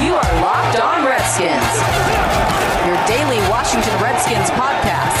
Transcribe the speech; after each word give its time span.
You 0.00 0.14
are 0.14 0.40
Locked 0.40 0.78
On 0.78 1.04
Redskins, 1.04 1.74
your 2.86 2.94
daily 3.08 3.40
Washington 3.50 4.00
Redskins 4.00 4.48
podcast, 4.50 5.18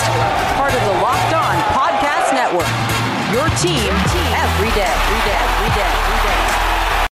part 0.56 0.72
of 0.72 0.80
the 0.80 1.02
Locked 1.02 1.34
On 1.34 1.56
Podcast 1.74 2.32
Network. 2.32 2.70
Your 3.34 3.48
team 3.58 3.90
every 4.38 4.70
day, 4.70 4.86
every 4.86 5.20
day, 5.26 5.34
every 5.34 5.74
day, 5.74 5.82
every 5.82 6.30
day. 6.30 7.06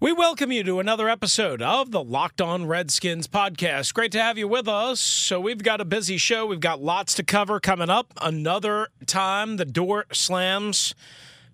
We 0.00 0.12
welcome 0.12 0.50
you 0.50 0.64
to 0.64 0.80
another 0.80 1.08
episode 1.08 1.62
of 1.62 1.92
the 1.92 2.02
Locked 2.02 2.40
On 2.40 2.66
Redskins 2.66 3.28
podcast. 3.28 3.94
Great 3.94 4.10
to 4.12 4.20
have 4.20 4.36
you 4.36 4.48
with 4.48 4.66
us. 4.66 5.00
So, 5.00 5.38
we've 5.38 5.62
got 5.62 5.80
a 5.80 5.84
busy 5.84 6.16
show. 6.16 6.44
We've 6.46 6.58
got 6.58 6.82
lots 6.82 7.14
to 7.14 7.22
cover 7.22 7.60
coming 7.60 7.88
up. 7.88 8.12
Another 8.20 8.88
time 9.06 9.58
the 9.58 9.64
door 9.64 10.06
slams 10.12 10.92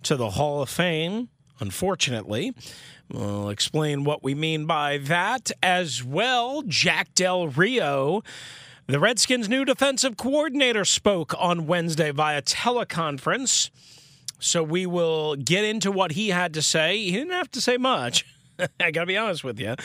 to 0.01 0.15
the 0.15 0.31
Hall 0.31 0.63
of 0.63 0.69
Fame, 0.69 1.29
unfortunately. 1.59 2.53
We'll 3.11 3.49
explain 3.49 4.03
what 4.03 4.23
we 4.23 4.35
mean 4.35 4.65
by 4.65 4.97
that 4.99 5.51
as 5.63 6.03
well. 6.03 6.61
Jack 6.67 7.15
Del 7.15 7.47
Rio. 7.47 8.23
The 8.85 8.99
Redskins' 8.99 9.49
new 9.49 9.65
defensive 9.65 10.17
coordinator 10.17 10.85
spoke 10.85 11.33
on 11.37 11.67
Wednesday 11.67 12.11
via 12.11 12.41
teleconference. 12.41 13.69
So 14.39 14.63
we 14.63 14.85
will 14.85 15.35
get 15.35 15.65
into 15.65 15.91
what 15.91 16.13
he 16.13 16.29
had 16.29 16.53
to 16.53 16.61
say. 16.61 16.97
He 16.97 17.11
didn't 17.11 17.33
have 17.33 17.51
to 17.51 17.61
say 17.61 17.77
much. 17.77 18.25
I 18.79 18.91
got 18.91 19.01
to 19.01 19.05
be 19.05 19.17
honest 19.17 19.43
with 19.43 19.59
you. 19.59 19.75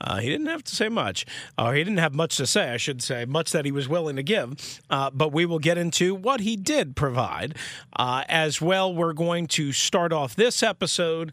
Uh, 0.00 0.18
he 0.18 0.28
didn't 0.28 0.46
have 0.46 0.64
to 0.64 0.74
say 0.74 0.88
much. 0.88 1.26
Or 1.58 1.74
he 1.74 1.84
didn't 1.84 1.98
have 1.98 2.14
much 2.14 2.36
to 2.36 2.46
say, 2.46 2.70
I 2.70 2.76
should 2.76 3.02
say, 3.02 3.24
much 3.24 3.52
that 3.52 3.64
he 3.64 3.72
was 3.72 3.88
willing 3.88 4.16
to 4.16 4.22
give. 4.22 4.80
Uh, 4.90 5.10
but 5.10 5.32
we 5.32 5.46
will 5.46 5.58
get 5.58 5.78
into 5.78 6.14
what 6.14 6.40
he 6.40 6.56
did 6.56 6.96
provide. 6.96 7.56
Uh, 7.94 8.24
as 8.28 8.60
well, 8.60 8.92
we're 8.94 9.12
going 9.12 9.46
to 9.48 9.72
start 9.72 10.12
off 10.12 10.34
this 10.34 10.62
episode 10.62 11.32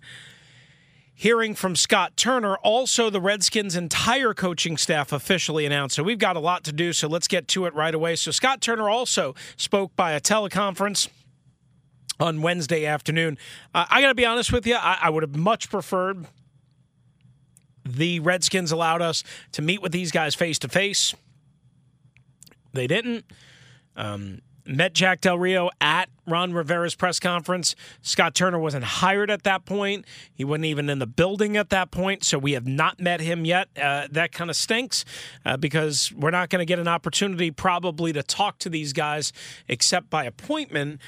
hearing 1.13 1.55
from 1.55 1.75
Scott 1.75 2.17
Turner. 2.17 2.57
Also, 2.57 3.09
the 3.09 3.21
Redskins' 3.21 3.75
entire 3.75 4.33
coaching 4.33 4.77
staff 4.77 5.11
officially 5.13 5.65
announced. 5.65 5.95
So 5.95 6.03
we've 6.03 6.19
got 6.19 6.35
a 6.35 6.41
lot 6.41 6.63
to 6.65 6.73
do, 6.73 6.91
so 6.93 7.07
let's 7.07 7.27
get 7.27 7.47
to 7.49 7.65
it 7.65 7.73
right 7.73 7.95
away. 7.95 8.15
So, 8.17 8.31
Scott 8.31 8.61
Turner 8.61 8.89
also 8.89 9.33
spoke 9.55 9.95
by 9.95 10.11
a 10.11 10.19
teleconference 10.19 11.07
on 12.19 12.41
Wednesday 12.41 12.85
afternoon. 12.85 13.37
Uh, 13.73 13.85
I 13.89 14.01
got 14.01 14.09
to 14.09 14.15
be 14.15 14.25
honest 14.25 14.51
with 14.51 14.67
you, 14.67 14.75
I, 14.75 14.97
I 15.03 15.09
would 15.09 15.23
have 15.23 15.35
much 15.35 15.69
preferred 15.69 16.25
the 17.85 18.19
Redskins 18.19 18.71
allowed 18.71 19.01
us 19.01 19.23
to 19.53 19.61
meet 19.61 19.81
with 19.81 19.91
these 19.91 20.11
guys 20.11 20.35
face 20.35 20.59
to 20.59 20.67
face. 20.67 21.13
They 22.73 22.87
didn't. 22.87 23.25
Um, 23.95 24.41
met 24.65 24.93
Jack 24.93 25.21
Del 25.21 25.37
Rio 25.37 25.69
at 25.79 26.09
Ron 26.27 26.53
Rivera's 26.53 26.95
press 26.95 27.19
conference. 27.19 27.75
Scott 28.01 28.33
Turner 28.33 28.57
wasn't 28.57 28.83
hired 28.83 29.29
at 29.29 29.43
that 29.43 29.65
point. 29.65 30.05
He 30.33 30.43
wasn't 30.43 30.65
even 30.65 30.89
in 30.89 30.99
the 30.99 31.07
building 31.07 31.55
at 31.55 31.69
that 31.69 31.91
point. 31.91 32.23
So 32.23 32.37
we 32.37 32.53
have 32.53 32.65
not 32.65 32.99
met 32.99 33.21
him 33.21 33.45
yet. 33.45 33.69
Uh, 33.79 34.07
that 34.11 34.31
kind 34.31 34.49
of 34.49 34.55
stinks 34.55 35.05
uh, 35.45 35.57
because 35.57 36.11
we're 36.13 36.31
not 36.31 36.49
going 36.49 36.59
to 36.59 36.65
get 36.65 36.79
an 36.79 36.87
opportunity 36.87 37.51
probably 37.51 38.11
to 38.13 38.23
talk 38.23 38.57
to 38.59 38.69
these 38.69 38.91
guys 38.91 39.31
except 39.67 40.09
by 40.09 40.25
appointment. 40.25 40.99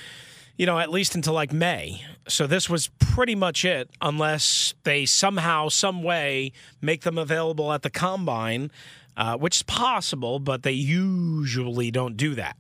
You 0.57 0.65
know, 0.65 0.79
at 0.79 0.89
least 0.89 1.15
until 1.15 1.33
like 1.33 1.53
May. 1.53 2.03
So 2.27 2.47
this 2.47 2.69
was 2.69 2.87
pretty 2.99 3.35
much 3.35 3.63
it, 3.63 3.89
unless 4.01 4.73
they 4.83 5.05
somehow, 5.05 5.69
some 5.69 6.03
way, 6.03 6.51
make 6.81 7.01
them 7.01 7.17
available 7.17 7.71
at 7.71 7.83
the 7.83 7.89
combine 7.89 8.71
uh, 9.17 9.35
which 9.35 9.57
is 9.57 9.63
possible, 9.63 10.39
but 10.39 10.63
they 10.63 10.71
usually 10.71 11.91
don't 11.91 12.15
do 12.15 12.35
that. 12.35 12.55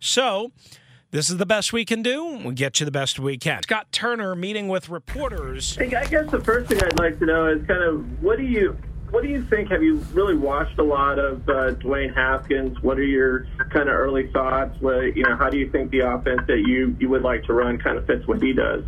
So, 0.00 0.50
this 1.10 1.30
is 1.30 1.36
the 1.36 1.46
best 1.46 1.72
we 1.72 1.84
can 1.84 2.02
do. 2.02 2.24
We'll 2.42 2.52
get 2.52 2.80
you 2.80 2.86
the 2.86 2.90
best 2.90 3.18
we 3.18 3.36
can. 3.36 3.62
Scott 3.62 3.92
Turner 3.92 4.34
meeting 4.34 4.68
with 4.68 4.88
reporters. 4.88 5.76
I 5.78 5.86
guess 5.86 6.30
the 6.30 6.40
first 6.40 6.68
thing 6.68 6.82
I'd 6.82 6.98
like 6.98 7.18
to 7.18 7.26
know 7.26 7.46
is 7.46 7.66
kind 7.66 7.82
of 7.82 8.22
what 8.22 8.38
do 8.38 8.44
you 8.44 8.76
what 9.10 9.22
do 9.22 9.28
you 9.28 9.44
think? 9.44 9.70
Have 9.70 9.82
you 9.82 9.96
really 10.12 10.36
watched 10.36 10.78
a 10.78 10.82
lot 10.82 11.18
of 11.18 11.48
uh, 11.48 11.74
Dwayne 11.74 12.14
Haskins? 12.14 12.80
What 12.82 12.98
are 12.98 13.04
your 13.04 13.46
kind 13.70 13.88
of 13.88 13.94
early 13.94 14.30
thoughts? 14.32 14.80
What, 14.80 15.16
you 15.16 15.22
know, 15.22 15.36
how 15.36 15.48
do 15.48 15.58
you 15.58 15.70
think 15.70 15.90
the 15.90 16.00
offense 16.00 16.42
that 16.46 16.58
you 16.66 16.96
you 17.00 17.08
would 17.08 17.22
like 17.22 17.44
to 17.44 17.52
run 17.52 17.78
kind 17.78 17.96
of 17.96 18.06
fits 18.06 18.26
what 18.26 18.42
he 18.42 18.52
does? 18.52 18.84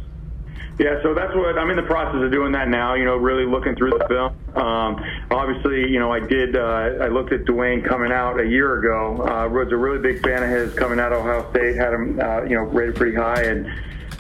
Yeah, 0.78 1.02
so 1.02 1.12
that's 1.12 1.34
what 1.34 1.58
I'm 1.58 1.68
in 1.68 1.76
the 1.76 1.82
process 1.82 2.22
of 2.22 2.32
doing 2.32 2.52
that 2.52 2.68
now. 2.68 2.94
You 2.94 3.04
know, 3.04 3.16
really 3.16 3.44
looking 3.44 3.76
through 3.76 3.90
the 3.90 4.06
film. 4.08 4.56
Um, 4.56 5.04
obviously, 5.30 5.90
you 5.90 5.98
know, 5.98 6.10
I 6.10 6.20
did. 6.20 6.56
Uh, 6.56 7.04
I 7.04 7.08
looked 7.08 7.32
at 7.32 7.44
Dwayne 7.44 7.86
coming 7.86 8.12
out 8.12 8.40
a 8.40 8.46
year 8.46 8.78
ago. 8.78 9.22
Uh, 9.22 9.48
was 9.48 9.72
a 9.72 9.76
really 9.76 9.98
big 9.98 10.22
fan 10.22 10.42
of 10.42 10.48
his 10.48 10.74
coming 10.74 10.98
out 10.98 11.12
of 11.12 11.20
Ohio 11.20 11.50
State. 11.50 11.76
Had 11.76 11.92
him, 11.92 12.18
uh, 12.18 12.42
you 12.44 12.54
know, 12.54 12.62
rated 12.62 12.96
pretty 12.96 13.14
high, 13.14 13.42
and 13.42 13.66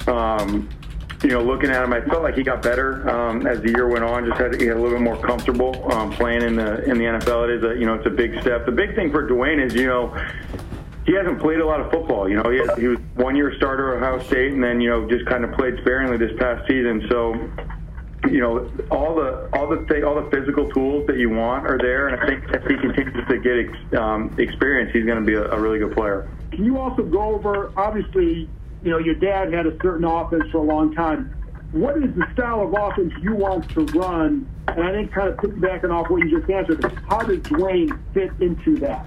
um, 0.06 0.68
you 1.22 1.30
know, 1.30 1.42
looking 1.42 1.70
at 1.70 1.84
him, 1.84 1.92
I 1.92 2.00
felt 2.00 2.22
like 2.22 2.34
he 2.34 2.42
got 2.42 2.62
better 2.62 3.08
um, 3.10 3.46
as 3.46 3.60
the 3.60 3.70
year 3.70 3.86
went 3.88 4.04
on. 4.04 4.24
Just 4.24 4.40
had 4.40 4.58
he 4.58 4.66
had 4.66 4.76
a 4.76 4.80
little 4.80 4.96
bit 4.96 5.04
more 5.04 5.18
comfortable 5.18 5.92
um, 5.92 6.10
playing 6.10 6.42
in 6.42 6.56
the 6.56 6.82
in 6.84 6.96
the 6.96 7.04
NFL. 7.04 7.48
It 7.48 7.62
is 7.62 7.64
a 7.64 7.78
you 7.78 7.84
know, 7.84 7.94
it's 7.94 8.06
a 8.06 8.10
big 8.10 8.40
step. 8.40 8.64
The 8.64 8.72
big 8.72 8.94
thing 8.94 9.10
for 9.10 9.28
Dwayne 9.28 9.62
is 9.64 9.74
you 9.74 9.86
know 9.86 10.16
he 11.06 11.14
hasn't 11.14 11.40
played 11.40 11.60
a 11.60 11.66
lot 11.66 11.80
of 11.80 11.90
football. 11.90 12.28
You 12.28 12.36
know, 12.36 12.50
he, 12.50 12.58
has, 12.58 12.78
he 12.78 12.86
was 12.86 12.98
one 13.16 13.36
year 13.36 13.54
starter 13.56 13.96
at 13.96 14.02
Ohio 14.02 14.24
State, 14.26 14.52
and 14.52 14.62
then 14.62 14.80
you 14.80 14.88
know 14.88 15.08
just 15.08 15.26
kind 15.26 15.44
of 15.44 15.52
played 15.52 15.78
sparingly 15.80 16.16
this 16.16 16.32
past 16.38 16.66
season. 16.66 17.06
So, 17.10 17.34
you 18.30 18.40
know, 18.40 18.70
all 18.90 19.14
the 19.14 19.48
all 19.52 19.68
the 19.68 19.84
th- 19.86 20.02
all 20.02 20.14
the 20.14 20.30
physical 20.30 20.70
tools 20.70 21.06
that 21.06 21.18
you 21.18 21.28
want 21.28 21.66
are 21.66 21.78
there, 21.78 22.08
and 22.08 22.20
I 22.20 22.26
think 22.26 22.44
if 22.48 22.62
he 22.64 22.76
continues 22.76 23.28
to 23.28 23.38
get 23.38 23.58
ex- 23.58 23.98
um, 23.98 24.34
experience, 24.38 24.90
he's 24.92 25.04
going 25.04 25.20
to 25.20 25.26
be 25.26 25.34
a, 25.34 25.50
a 25.50 25.60
really 25.60 25.78
good 25.78 25.92
player. 25.92 26.30
Can 26.52 26.64
you 26.64 26.78
also 26.78 27.02
go 27.02 27.34
over? 27.34 27.72
Obviously, 27.76 28.48
you 28.82 28.90
know, 28.90 28.98
your 28.98 29.14
dad 29.14 29.52
had 29.52 29.66
a 29.66 29.76
certain 29.82 30.04
offense 30.04 30.44
for 30.50 30.58
a 30.58 30.62
long 30.62 30.94
time. 30.94 31.34
What 31.72 31.98
is 31.98 32.14
the 32.14 32.26
style 32.32 32.62
of 32.62 32.74
offense 32.74 33.12
you 33.22 33.34
want 33.34 33.68
to 33.70 33.84
run? 33.98 34.48
And 34.68 34.82
I 34.82 34.92
think 34.92 35.12
kind 35.12 35.28
of 35.28 35.36
piggybacking 35.36 35.90
off 35.90 36.10
what 36.10 36.22
you 36.22 36.38
just 36.38 36.50
answered, 36.50 36.82
how 37.08 37.20
does 37.20 37.38
Dwayne 37.40 37.98
fit 38.12 38.30
into 38.40 38.76
that? 38.78 39.06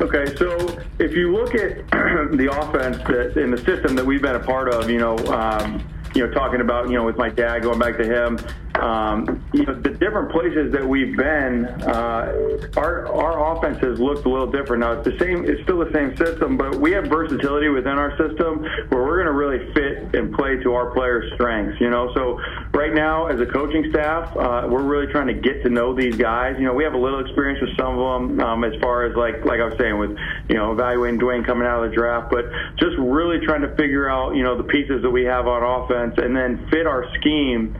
Okay, 0.00 0.36
so 0.36 0.78
if 0.98 1.14
you 1.14 1.32
look 1.32 1.54
at 1.54 1.90
the 1.90 2.48
offense 2.52 2.98
that 3.08 3.40
in 3.40 3.50
the 3.50 3.58
system 3.58 3.94
that 3.96 4.04
we've 4.04 4.22
been 4.22 4.36
a 4.36 4.40
part 4.40 4.72
of, 4.72 4.90
you 4.90 4.98
know, 4.98 5.16
um, 5.28 5.84
you 6.14 6.26
know, 6.26 6.32
talking 6.32 6.60
about, 6.60 6.88
you 6.88 6.94
know, 6.94 7.04
with 7.04 7.16
my 7.16 7.28
dad, 7.28 7.62
going 7.62 7.78
back 7.78 7.96
to 7.96 8.04
him, 8.04 8.38
um, 8.80 9.44
you 9.52 9.64
know, 9.64 9.74
the 9.74 9.90
different 9.90 10.32
places 10.32 10.72
that 10.72 10.86
we've 10.86 11.16
been, 11.16 11.66
uh, 11.66 12.68
our 12.76 13.06
our 13.06 13.56
offense 13.56 13.78
has 13.78 14.00
looked 14.00 14.26
a 14.26 14.28
little 14.28 14.50
different. 14.50 14.80
Now 14.80 14.92
it's 14.92 15.04
the 15.04 15.16
same, 15.18 15.44
it's 15.44 15.62
still 15.62 15.78
the 15.78 15.92
same 15.92 16.16
system, 16.16 16.56
but 16.56 16.74
we 16.76 16.90
have 16.92 17.06
versatility 17.06 17.68
within 17.68 17.98
our 17.98 18.10
system 18.18 18.62
where 18.88 19.02
we're 19.02 19.22
going 19.22 19.26
to 19.26 19.32
really 19.32 19.72
fit 19.74 20.14
and 20.14 20.34
play 20.34 20.56
to 20.62 20.74
our 20.74 20.90
players' 20.90 21.32
strengths. 21.34 21.80
You 21.80 21.90
know, 21.90 22.12
so 22.14 22.40
right 22.72 22.92
now 22.92 23.26
as 23.26 23.40
a 23.40 23.46
coaching 23.46 23.90
staff, 23.90 24.36
uh, 24.36 24.66
we're 24.68 24.82
really 24.82 25.06
trying 25.06 25.28
to 25.28 25.34
get 25.34 25.62
to 25.62 25.70
know 25.70 25.94
these 25.94 26.16
guys. 26.16 26.56
You 26.58 26.66
know, 26.66 26.74
we 26.74 26.82
have 26.82 26.94
a 26.94 26.98
little 26.98 27.20
experience 27.20 27.60
with 27.60 27.76
some 27.78 27.98
of 27.98 28.22
them 28.28 28.40
um, 28.40 28.64
as 28.64 28.74
far 28.82 29.04
as 29.04 29.16
like 29.16 29.44
like 29.44 29.60
I 29.60 29.66
was 29.66 29.78
saying 29.78 29.98
with 29.98 30.18
you 30.48 30.56
know 30.56 30.72
evaluating 30.72 31.20
Dwayne 31.20 31.46
coming 31.46 31.66
out 31.66 31.84
of 31.84 31.90
the 31.90 31.94
draft, 31.94 32.30
but 32.30 32.46
just 32.76 32.96
really 32.98 33.38
trying 33.46 33.62
to 33.62 33.74
figure 33.76 34.08
out 34.08 34.34
you 34.34 34.42
know 34.42 34.56
the 34.56 34.64
pieces 34.64 35.02
that 35.02 35.10
we 35.10 35.24
have 35.24 35.46
on 35.46 35.62
offense 35.62 36.14
and 36.18 36.36
then 36.36 36.66
fit 36.70 36.88
our 36.88 37.06
scheme 37.20 37.78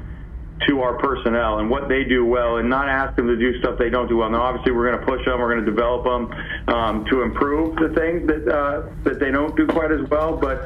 to 0.69 0.83
our 0.83 0.95
personnel 0.99 1.59
and 1.59 1.69
what 1.69 1.89
they 1.89 2.05
do 2.05 2.25
well 2.25 2.59
and 2.59 2.69
not 2.71 2.89
ask 2.89 3.17
them 3.17 3.27
to 3.27 3.37
do 3.37 3.59
stuff 3.59 3.79
they 3.79 3.91
don't 3.91 4.09
do 4.09 4.19
well. 4.19 4.31
Now, 4.31 4.43
obviously, 4.43 4.73
we're 4.73 4.89
going 4.89 5.01
to 5.01 5.07
push 5.07 5.25
them. 5.25 5.41
We're 5.41 5.53
going 5.53 5.65
to 5.65 5.71
develop 5.71 6.05
them 6.05 6.75
um, 6.75 7.05
to 7.06 7.23
improve 7.23 7.77
the 7.77 7.89
things 7.89 8.27
that, 8.29 8.49
uh, 8.49 8.89
that 9.03 9.19
they 9.19 9.31
don't 9.31 9.56
do 9.56 9.67
quite 9.67 9.91
as 9.91 10.09
well. 10.09 10.37
But, 10.37 10.62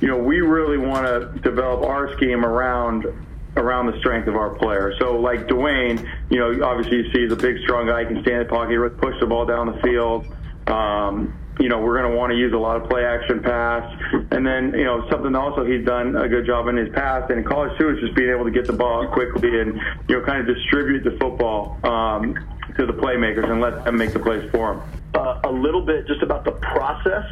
you 0.00 0.08
know, 0.08 0.18
we 0.18 0.40
really 0.40 0.78
want 0.78 1.06
to 1.06 1.40
develop 1.40 1.82
our 1.84 2.14
scheme 2.16 2.44
around 2.44 3.06
around 3.54 3.86
the 3.86 3.98
strength 3.98 4.28
of 4.28 4.36
our 4.36 4.50
players. 4.50 4.94
So, 4.98 5.20
like 5.20 5.46
Dwayne, 5.46 6.08
you 6.30 6.38
know, 6.38 6.64
obviously 6.64 6.98
you 6.98 7.12
see 7.12 7.22
he's 7.22 7.32
a 7.32 7.36
big, 7.36 7.58
strong 7.64 7.86
guy. 7.86 8.00
He 8.00 8.06
can 8.06 8.22
stand 8.22 8.42
in 8.42 8.46
the 8.46 8.48
pocket, 8.48 8.98
push 8.98 9.18
the 9.20 9.26
ball 9.26 9.44
down 9.44 9.66
the 9.66 9.80
field. 9.82 10.26
Um, 10.66 11.34
you 11.62 11.68
know, 11.68 11.78
we're 11.78 11.96
going 11.96 12.10
to 12.10 12.16
want 12.18 12.32
to 12.32 12.36
use 12.36 12.52
a 12.52 12.58
lot 12.58 12.76
of 12.76 12.88
play 12.88 13.04
action 13.04 13.40
pass. 13.40 13.86
And 14.32 14.44
then, 14.44 14.74
you 14.74 14.84
know, 14.84 15.08
something 15.08 15.34
also 15.36 15.64
he's 15.64 15.84
done 15.86 16.16
a 16.16 16.28
good 16.28 16.44
job 16.44 16.66
in 16.66 16.76
his 16.76 16.88
past 16.92 17.30
and 17.30 17.38
in 17.38 17.44
college 17.44 17.70
too 17.78 17.90
is 17.90 18.00
just 18.00 18.16
being 18.16 18.30
able 18.30 18.44
to 18.44 18.50
get 18.50 18.66
the 18.66 18.72
ball 18.72 19.06
quickly 19.06 19.60
and, 19.60 19.80
you 20.08 20.18
know, 20.18 20.26
kind 20.26 20.40
of 20.40 20.52
distribute 20.52 21.04
the 21.04 21.16
football 21.20 21.78
um, 21.84 22.34
to 22.76 22.84
the 22.84 22.92
playmakers 22.92 23.48
and 23.48 23.60
let 23.60 23.84
them 23.84 23.96
make 23.96 24.12
the 24.12 24.18
plays 24.18 24.50
for 24.50 24.74
him. 24.74 24.82
Uh, 25.14 25.40
a 25.44 25.52
little 25.52 25.82
bit 25.82 26.04
just 26.08 26.22
about 26.22 26.44
the 26.44 26.52
process 26.52 27.24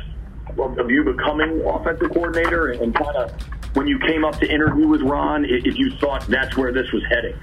of, 0.59 0.79
of 0.79 0.91
you 0.91 1.03
becoming 1.03 1.61
offensive 1.67 2.11
coordinator 2.11 2.71
and, 2.71 2.83
and 2.83 2.95
kind 2.95 3.17
of 3.17 3.33
when 3.75 3.89
you 3.89 3.99
came 3.99 4.25
up 4.25 4.39
to 4.39 4.49
interview 4.49 4.87
with 4.87 5.03
Ron, 5.03 5.45
if 5.45 5.77
you 5.77 5.91
thought 5.99 6.27
that's 6.27 6.57
where 6.57 6.73
this 6.73 6.91
was 6.93 7.03
heading. 7.09 7.35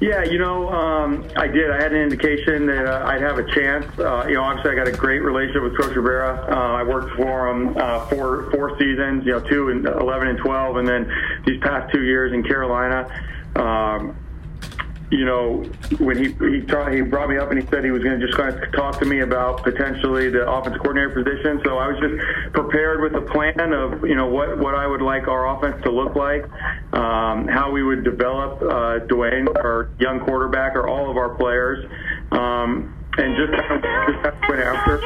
Yeah, 0.00 0.24
you 0.24 0.38
know, 0.38 0.70
um, 0.70 1.28
I 1.36 1.46
did. 1.46 1.70
I 1.70 1.76
had 1.76 1.92
an 1.92 2.00
indication 2.00 2.64
that 2.66 2.86
uh, 2.86 3.04
I'd 3.06 3.20
have 3.20 3.36
a 3.36 3.44
chance. 3.52 3.84
Uh, 3.98 4.24
you 4.26 4.34
know, 4.34 4.42
obviously, 4.42 4.70
I 4.70 4.74
got 4.74 4.88
a 4.88 4.92
great 4.92 5.20
relationship 5.20 5.62
with 5.62 5.78
Coach 5.78 5.94
Rivera. 5.94 6.46
Uh, 6.50 6.54
I 6.54 6.82
worked 6.82 7.14
for 7.16 7.48
him 7.48 7.76
uh, 7.76 8.06
four 8.06 8.50
four 8.50 8.78
seasons. 8.78 9.26
You 9.26 9.32
know, 9.32 9.40
two 9.40 9.68
in 9.68 9.86
11 9.86 10.28
and 10.28 10.38
12, 10.38 10.76
and 10.78 10.88
then 10.88 11.12
these 11.44 11.60
past 11.60 11.92
two 11.92 12.02
years 12.02 12.32
in 12.32 12.42
Carolina. 12.42 13.08
Um, 13.56 14.16
you 15.10 15.24
know, 15.24 15.64
when 15.98 16.16
he 16.16 16.32
he, 16.32 16.60
taught, 16.62 16.92
he 16.92 17.00
brought 17.00 17.28
me 17.28 17.36
up 17.36 17.50
and 17.50 17.60
he 17.60 17.66
said 17.68 17.84
he 17.84 17.90
was 17.90 18.02
going 18.04 18.20
to 18.20 18.24
just 18.26 18.38
kind 18.38 18.54
of 18.54 18.72
talk 18.72 18.98
to 19.00 19.04
me 19.04 19.20
about 19.20 19.62
potentially 19.64 20.30
the 20.30 20.48
offensive 20.48 20.80
coordinator 20.80 21.10
position. 21.22 21.60
So 21.64 21.78
I 21.78 21.88
was 21.88 21.98
just 21.98 22.52
prepared 22.52 23.00
with 23.02 23.14
a 23.14 23.20
plan 23.32 23.72
of 23.72 24.04
you 24.06 24.14
know 24.14 24.26
what 24.28 24.58
what 24.58 24.74
I 24.74 24.86
would 24.86 25.02
like 25.02 25.26
our 25.26 25.48
offense 25.56 25.82
to 25.84 25.90
look 25.90 26.14
like, 26.14 26.44
um, 26.94 27.48
how 27.48 27.70
we 27.72 27.82
would 27.82 28.04
develop 28.04 28.62
uh, 28.62 29.00
Dwayne, 29.06 29.48
our 29.56 29.90
young 29.98 30.20
quarterback, 30.20 30.76
or 30.76 30.88
all 30.88 31.10
of 31.10 31.16
our 31.16 31.30
players, 31.34 31.84
um, 32.30 32.94
and 33.18 33.36
just 33.36 33.52
kind 33.52 33.72
of 33.72 33.82
just 33.82 34.22
kind 34.22 34.34
of 34.34 34.48
went 34.48 34.62
after. 34.62 35.00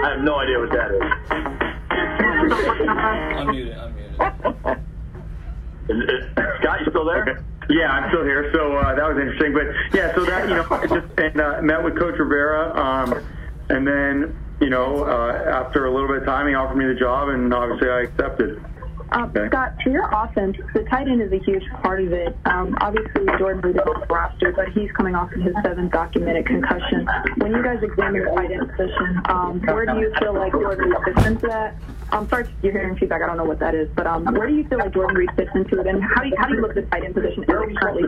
I 0.00 0.12
have 0.14 0.24
no 0.24 0.36
idea 0.38 0.58
what 0.58 0.70
that 0.70 0.90
is. 0.92 1.02
Unmute 3.38 3.66
it. 3.66 3.76
Unmute 3.76 4.78
it. 4.78 4.78
Is 5.90 5.96
it- 6.08 6.24
Scott, 6.60 6.80
you 6.80 6.86
still 6.90 7.04
there? 7.04 7.22
Okay. 7.22 7.40
Yeah, 7.78 7.92
I'm 7.92 8.10
still 8.10 8.24
here. 8.24 8.50
So 8.52 8.76
uh, 8.76 8.94
that 8.96 9.06
was 9.06 9.18
interesting. 9.18 9.54
But 9.54 9.70
yeah, 9.96 10.12
so 10.16 10.24
that 10.24 10.48
you 10.48 10.56
know, 10.56 10.66
I 10.68 10.86
just 10.88 11.06
and 11.18 11.40
uh, 11.40 11.62
met 11.62 11.82
with 11.84 11.96
Coach 11.96 12.18
Rivera, 12.18 12.74
um, 12.76 13.24
and 13.68 13.86
then 13.86 14.36
you 14.60 14.68
know, 14.68 15.04
uh, 15.04 15.62
after 15.62 15.86
a 15.86 15.92
little 15.92 16.08
bit 16.08 16.18
of 16.18 16.24
time, 16.24 16.48
he 16.48 16.54
offered 16.54 16.76
me 16.76 16.86
the 16.86 16.98
job, 16.98 17.28
and 17.28 17.54
obviously 17.54 17.88
I 17.88 18.00
accepted. 18.02 18.64
Um, 19.10 19.28
Okay. 19.28 19.46
Scott, 19.48 19.74
for 19.82 19.90
your 19.90 20.08
offense, 20.12 20.56
the 20.74 20.84
tight 20.84 21.08
end 21.08 21.20
is 21.20 21.32
a 21.32 21.38
huge 21.44 21.64
part 21.82 22.00
of 22.02 22.12
it. 22.12 22.36
Um, 22.44 22.76
obviously, 22.80 23.26
Jordan 23.38 23.60
Reed 23.60 23.76
is 23.76 23.82
the 23.82 24.06
roster, 24.08 24.52
but 24.52 24.68
he's 24.70 24.90
coming 24.92 25.14
off 25.14 25.32
of 25.32 25.40
his 25.40 25.54
seventh 25.62 25.92
documented 25.92 26.46
concussion. 26.46 27.06
When 27.36 27.52
you 27.52 27.62
guys 27.62 27.82
examine 27.82 28.14
your 28.16 28.34
tight 28.34 28.50
end 28.50 28.68
position, 28.70 29.20
um, 29.26 29.60
where 29.66 29.86
do 29.86 29.98
you 29.98 30.12
feel 30.18 30.34
like 30.34 30.52
Jordan 30.52 30.90
Reed 30.90 30.98
fits 31.04 31.26
into 31.26 31.46
that? 31.48 31.74
I'm 32.10 32.28
sorry 32.28 32.48
you're 32.62 32.72
hearing 32.72 32.96
feedback. 32.96 33.22
I 33.22 33.26
don't 33.26 33.36
know 33.36 33.44
what 33.44 33.58
that 33.60 33.74
is, 33.74 33.88
but 33.94 34.06
um, 34.06 34.24
where 34.24 34.48
do 34.48 34.54
you 34.54 34.66
feel 34.68 34.78
like 34.78 34.92
Jordan 34.92 35.16
Reed 35.16 35.30
fits 35.36 35.50
into 35.54 35.80
it, 35.80 35.86
and 35.86 36.02
how 36.02 36.22
do 36.22 36.28
you, 36.28 36.36
how 36.38 36.46
do 36.48 36.54
you 36.54 36.60
look 36.60 36.70
at 36.70 36.76
the 36.76 36.90
tight 36.90 37.04
end 37.04 37.14
position 37.14 37.44
as 37.44 37.48
it 37.48 37.76
currently? 37.76 38.04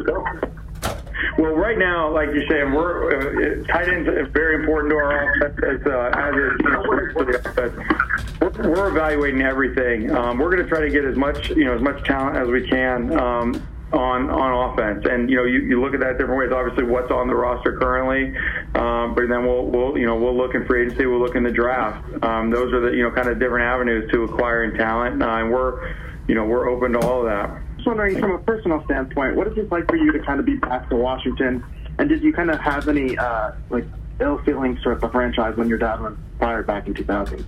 Well, 1.39 1.53
right 1.53 1.79
now, 1.79 2.11
like 2.13 2.31
you're 2.33 2.47
saying, 2.49 2.73
we're 2.73 3.61
uh, 3.63 3.67
tight 3.67 3.89
ends 3.89 4.09
are 4.09 4.27
very 4.27 4.57
important 4.57 4.91
to 4.91 4.97
our 4.97 5.47
offense 5.47 5.59
as, 5.63 5.87
uh, 5.87 6.11
as 6.17 6.35
is, 6.35 6.53
you 6.65 6.71
know, 6.71 6.83
for 7.13 7.25
the 7.25 7.39
offense. 7.39 8.20
We're, 8.41 8.71
we're 8.71 8.89
evaluating 8.89 9.43
everything. 9.43 10.11
Um, 10.11 10.39
we're 10.39 10.51
going 10.51 10.63
to 10.63 10.69
try 10.69 10.81
to 10.81 10.91
get 10.91 11.05
as 11.05 11.17
much, 11.17 11.51
you 11.51 11.65
know, 11.65 11.75
as 11.75 11.83
much 11.83 12.05
talent 12.05 12.37
as 12.37 12.49
we 12.49 12.67
can. 12.69 13.19
Um, 13.19 13.67
on 13.93 14.31
on 14.31 14.71
offense, 14.71 15.05
and 15.11 15.29
you 15.29 15.37
know 15.37 15.45
you, 15.45 15.61
you 15.63 15.81
look 15.81 15.95
at 15.95 16.01
that 16.01 16.19
different 16.19 16.39
ways. 16.39 16.53
Obviously, 16.53 16.85
what's 16.85 17.11
on 17.11 17.27
the 17.27 17.35
roster 17.35 17.77
currently, 17.77 18.37
um, 18.75 19.15
but 19.15 19.29
then 19.29 19.45
we'll 19.45 19.67
we'll 19.67 19.99
you 19.99 20.07
know 20.07 20.17
we'll 20.17 20.37
look 20.37 20.55
in 20.55 20.65
free 20.67 20.87
agency, 20.87 21.07
we'll 21.07 21.19
look 21.19 21.35
in 21.35 21.43
the 21.43 21.51
draft. 21.51 22.07
Um, 22.23 22.51
those 22.51 22.73
are 22.73 22.81
the 22.81 22.97
you 22.97 23.03
know 23.03 23.11
kind 23.11 23.29
of 23.29 23.39
different 23.41 23.65
avenues 23.65 24.11
to 24.13 24.23
acquiring 24.25 24.77
talent, 24.77 25.23
uh, 25.23 25.27
and 25.27 25.51
we're 25.51 25.95
you 26.29 26.35
know 26.35 26.45
we're 26.45 26.69
open 26.69 26.93
to 26.93 27.01
all 27.01 27.21
of 27.21 27.27
that. 27.27 27.61
just 27.77 27.89
wondering 27.89 28.19
from 28.21 28.33
a 28.33 28.39
personal 28.39 28.85
standpoint, 28.85 29.35
what 29.35 29.49
is 29.49 29.59
it 29.59 29.71
like 29.73 29.89
for 29.89 29.97
you 29.97 30.13
to 30.13 30.21
kind 30.21 30.39
of 30.39 30.47
be 30.47 30.57
back 30.57 30.89
to 30.91 30.97
Washington? 30.97 31.65
And 31.99 32.09
did 32.09 32.23
you 32.23 32.33
kind 32.33 32.51
of 32.51 32.61
have 32.61 32.89
any 32.89 33.19
uh, 33.19 33.53
like 33.71 33.87
ill 34.21 34.39
feelings 34.45 34.81
towards 34.83 35.01
the 35.01 35.09
franchise 35.09 35.57
when 35.57 35.69
your 35.69 35.79
dad 35.79 36.01
went 36.01 36.17
fired 36.39 36.67
back 36.67 36.87
in 36.87 36.95
2000? 36.95 37.45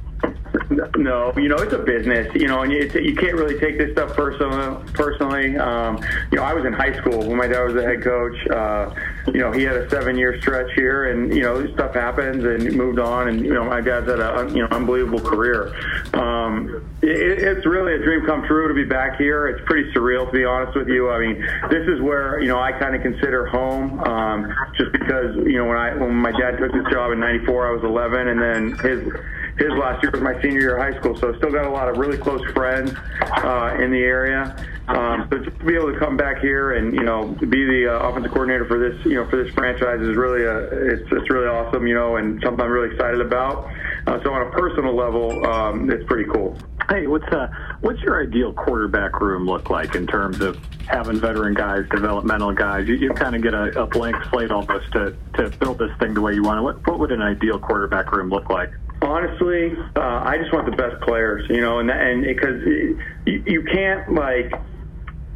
No, 0.96 1.32
you 1.36 1.48
know 1.48 1.56
it's 1.56 1.72
a 1.72 1.78
business, 1.78 2.32
you 2.34 2.46
know, 2.46 2.62
and 2.62 2.72
you, 2.72 2.88
you 3.00 3.14
can't 3.16 3.34
really 3.34 3.58
take 3.58 3.78
this 3.78 3.92
stuff 3.92 4.14
personal, 4.14 4.84
personally. 4.92 5.56
Um, 5.56 5.98
you 6.30 6.38
know, 6.38 6.44
I 6.44 6.54
was 6.54 6.64
in 6.64 6.72
high 6.72 6.96
school 6.98 7.26
when 7.26 7.36
my 7.36 7.46
dad 7.46 7.64
was 7.64 7.74
the 7.74 7.82
head 7.82 8.02
coach. 8.02 8.36
Uh, 8.48 8.94
you 9.26 9.40
know, 9.40 9.52
he 9.52 9.62
had 9.62 9.76
a 9.76 9.88
seven-year 9.90 10.40
stretch 10.40 10.70
here, 10.74 11.10
and 11.10 11.34
you 11.34 11.42
know, 11.42 11.66
stuff 11.74 11.94
happens, 11.94 12.44
and 12.44 12.76
moved 12.76 12.98
on, 12.98 13.28
and 13.28 13.44
you 13.44 13.52
know, 13.52 13.64
my 13.64 13.80
dad's 13.80 14.06
had 14.06 14.20
a 14.20 14.48
you 14.50 14.62
know 14.62 14.68
unbelievable 14.70 15.20
career. 15.20 15.74
Um, 16.14 16.84
it, 17.02 17.38
it's 17.42 17.66
really 17.66 17.94
a 17.94 17.98
dream 17.98 18.24
come 18.26 18.46
true 18.46 18.68
to 18.68 18.74
be 18.74 18.84
back 18.84 19.18
here. 19.18 19.48
It's 19.48 19.64
pretty 19.66 19.92
surreal, 19.92 20.26
to 20.26 20.32
be 20.32 20.44
honest 20.44 20.76
with 20.76 20.88
you. 20.88 21.10
I 21.10 21.18
mean, 21.18 21.40
this 21.70 21.88
is 21.88 22.00
where 22.00 22.40
you 22.40 22.48
know 22.48 22.60
I 22.60 22.72
kind 22.72 22.94
of 22.94 23.02
consider 23.02 23.46
home, 23.46 24.00
um, 24.00 24.54
just 24.76 24.92
because 24.92 25.36
you 25.36 25.58
know 25.58 25.66
when 25.66 25.78
I 25.78 25.94
when 25.94 26.14
my 26.14 26.32
dad 26.32 26.58
took 26.58 26.72
this 26.72 26.84
job 26.92 27.12
in 27.12 27.20
'94, 27.20 27.68
I 27.68 27.70
was 27.72 27.84
11, 27.84 28.28
and 28.28 28.40
then 28.40 28.78
his 28.78 29.12
his 29.58 29.70
last 29.70 30.02
year 30.02 30.10
was 30.12 30.22
my 30.22 30.40
senior 30.40 30.60
year 30.60 30.76
of 30.76 30.82
high 30.82 30.98
school, 30.98 31.16
so 31.16 31.32
I 31.32 31.36
still 31.36 31.52
got 31.52 31.66
a 31.66 31.70
lot 31.70 31.88
of 31.88 31.98
really 31.98 32.18
close 32.18 32.42
friends 32.52 32.92
uh, 33.20 33.76
in 33.80 33.90
the 33.90 34.00
area. 34.00 34.56
Um, 34.88 35.28
so 35.30 35.38
just 35.38 35.58
to 35.58 35.64
be 35.64 35.74
able 35.74 35.92
to 35.92 35.98
come 35.98 36.16
back 36.16 36.40
here 36.40 36.72
and 36.72 36.92
you 36.92 37.04
know 37.04 37.28
be 37.28 37.64
the 37.64 37.88
uh, 37.88 38.08
offensive 38.08 38.32
coordinator 38.32 38.66
for 38.66 38.78
this 38.78 39.04
you 39.04 39.14
know 39.14 39.28
for 39.28 39.42
this 39.42 39.52
franchise 39.54 40.00
is 40.00 40.16
really 40.16 40.44
a 40.44 40.58
it's 40.92 41.08
it's 41.12 41.30
really 41.30 41.46
awesome 41.46 41.86
you 41.86 41.94
know 41.94 42.16
and 42.16 42.42
something 42.42 42.60
I'm 42.64 42.70
really 42.70 42.92
excited 42.92 43.20
about. 43.20 43.70
Uh, 44.06 44.20
so 44.24 44.32
on 44.32 44.46
a 44.46 44.50
personal 44.50 44.96
level, 44.96 45.46
um, 45.46 45.88
it's 45.88 46.04
pretty 46.06 46.28
cool. 46.30 46.58
Hey, 46.88 47.06
what's 47.06 47.26
uh, 47.28 47.46
what's 47.80 48.00
your 48.00 48.22
ideal 48.22 48.52
quarterback 48.52 49.20
room 49.20 49.46
look 49.46 49.70
like 49.70 49.94
in 49.94 50.06
terms 50.06 50.40
of 50.40 50.58
having 50.88 51.20
veteran 51.20 51.54
guys, 51.54 51.84
developmental 51.90 52.52
guys? 52.52 52.88
You, 52.88 52.96
you 52.96 53.12
kind 53.12 53.36
of 53.36 53.42
get 53.42 53.54
a, 53.54 53.82
a 53.82 53.86
blank 53.86 54.16
slate 54.30 54.50
almost 54.50 54.90
to 54.92 55.16
to 55.34 55.50
build 55.58 55.78
this 55.78 55.96
thing 56.00 56.14
the 56.14 56.20
way 56.20 56.34
you 56.34 56.42
want 56.42 56.58
it. 56.58 56.62
What, 56.62 56.86
what 56.86 56.98
would 56.98 57.12
an 57.12 57.22
ideal 57.22 57.60
quarterback 57.60 58.10
room 58.10 58.30
look 58.30 58.50
like? 58.50 58.70
Honestly, 59.02 59.72
uh, 59.96 60.00
I 60.00 60.38
just 60.38 60.52
want 60.52 60.66
the 60.70 60.76
best 60.76 61.00
players, 61.02 61.44
you 61.50 61.60
know, 61.60 61.80
and 61.80 61.90
and 61.90 62.24
because 62.24 62.62
you, 62.64 62.98
you 63.46 63.62
can't 63.64 64.14
like 64.14 64.52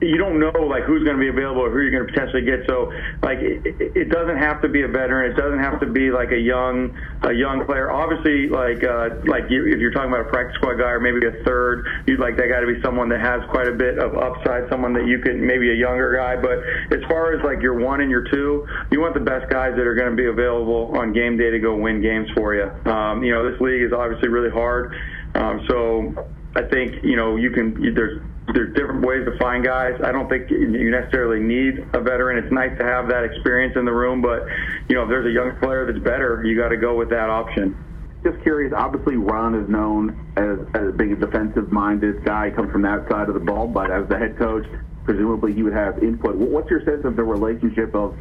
you 0.00 0.19
don't 0.19 0.38
know 0.38 0.52
like 0.69 0.84
who's 0.84 1.04
going 1.04 1.16
to 1.16 1.20
be 1.20 1.28
available 1.28 1.62
or 1.62 1.70
who 1.70 1.81
you're 1.81 1.90
going 1.90 2.06
to 2.06 2.12
potentially 2.12 2.44
get. 2.44 2.69
So 2.69 2.93
like 3.22 3.38
it, 3.40 3.64
it 3.96 4.08
doesn't 4.10 4.37
have 4.37 4.60
to 4.60 4.69
be 4.69 4.82
a 4.82 4.88
veteran. 4.88 5.32
It 5.32 5.37
doesn't 5.37 5.58
have 5.58 5.81
to 5.81 5.87
be 5.87 6.10
like 6.10 6.32
a 6.32 6.38
young 6.38 6.93
a 7.22 7.32
young 7.32 7.64
player. 7.64 7.90
Obviously, 7.90 8.48
like 8.48 8.84
uh, 8.84 9.25
like 9.25 9.48
you, 9.48 9.64
if 9.72 9.81
you're 9.81 9.93
talking 9.93 10.12
about 10.12 10.28
a 10.28 10.28
practice 10.28 10.56
squad 10.56 10.76
guy 10.76 10.93
or 10.93 11.00
maybe 11.00 11.25
a 11.25 11.32
third, 11.44 11.87
you'd 12.06 12.20
like 12.20 12.37
that 12.37 12.48
guy 12.52 12.60
to 12.60 12.66
be 12.66 12.76
someone 12.84 13.08
that 13.08 13.20
has 13.20 13.40
quite 13.48 13.69
a 13.69 13.72
bit 13.72 13.98
of 13.98 14.12
upside, 14.20 14.69
someone 14.69 14.93
that 14.93 15.06
you 15.06 15.19
can 15.19 15.40
maybe 15.40 15.72
a 15.72 15.78
younger 15.78 16.12
guy. 16.12 16.37
But 16.37 16.60
as 16.93 17.02
far 17.08 17.32
as 17.32 17.43
like 17.43 17.62
your 17.62 17.81
one 17.81 18.02
and 18.02 18.10
your 18.10 18.25
two, 18.28 18.69
you 18.93 19.00
want 19.00 19.14
the 19.14 19.25
best 19.25 19.48
guys 19.48 19.72
that 19.76 19.87
are 19.87 19.94
going 19.94 20.10
to 20.10 20.16
be 20.16 20.28
available 20.28 20.93
on 20.93 21.14
game 21.14 21.38
day 21.38 21.50
to 21.50 21.58
go 21.58 21.75
win 21.75 22.02
games 22.02 22.28
for 22.37 22.54
you. 22.54 22.69
Um, 22.84 23.25
you 23.25 23.32
know, 23.32 23.50
this 23.50 23.58
league 23.62 23.82
is 23.82 23.93
obviously 23.96 24.28
really 24.28 24.50
hard. 24.50 24.93
Um, 25.34 25.64
so 25.69 26.28
I 26.54 26.62
think 26.69 27.02
you 27.02 27.16
know 27.16 27.37
you 27.37 27.50
can 27.50 27.94
there's 27.94 28.20
there's 28.54 28.75
different 28.75 29.04
ways 29.04 29.25
to 29.25 29.37
find 29.38 29.64
guys. 29.64 30.00
I 30.04 30.12
don't 30.12 30.28
think 30.28 30.50
you 30.50 30.90
necessarily 30.90 31.40
need 31.40 31.87
a 31.93 32.00
veteran. 32.00 32.43
It's 32.43 32.52
nice 32.52 32.76
to 32.78 32.84
have 32.84 33.08
that 33.08 33.25
experience 33.25 33.76
in 33.76 33.84
the 33.84 33.93
room, 33.93 34.22
but 34.22 34.46
you 34.88 34.94
know 34.94 35.03
if 35.03 35.08
there's 35.08 35.26
a 35.26 35.31
young 35.31 35.56
player 35.58 35.91
that's 35.91 36.03
better, 36.05 36.44
you 36.44 36.56
got 36.56 36.69
to 36.69 36.76
go 36.76 36.94
with 36.94 37.10
that 37.10 37.29
option. 37.29 37.76
Just 38.22 38.43
curious. 38.43 38.72
Obviously, 38.76 39.17
Ron 39.17 39.55
is 39.55 39.69
known 39.69 40.32
as, 40.36 40.58
as 40.74 40.94
being 40.96 41.12
a 41.12 41.17
defensive-minded 41.17 42.24
guy. 42.24 42.50
Comes 42.50 42.72
from 42.72 42.82
that 42.82 43.08
side 43.08 43.29
of 43.29 43.34
the 43.34 43.41
ball, 43.41 43.69
but 43.69 43.91
as 43.91 44.08
the 44.08 44.19
head 44.19 44.36
coach, 44.38 44.67
presumably 45.05 45.53
he 45.53 45.62
would 45.62 45.74
have 45.74 46.03
input. 46.03 46.34
What's 46.34 46.70
your 46.70 46.84
sense 46.84 47.05
of 47.05 47.15
the 47.15 47.22
relationship 47.22 47.94
of 47.94 48.17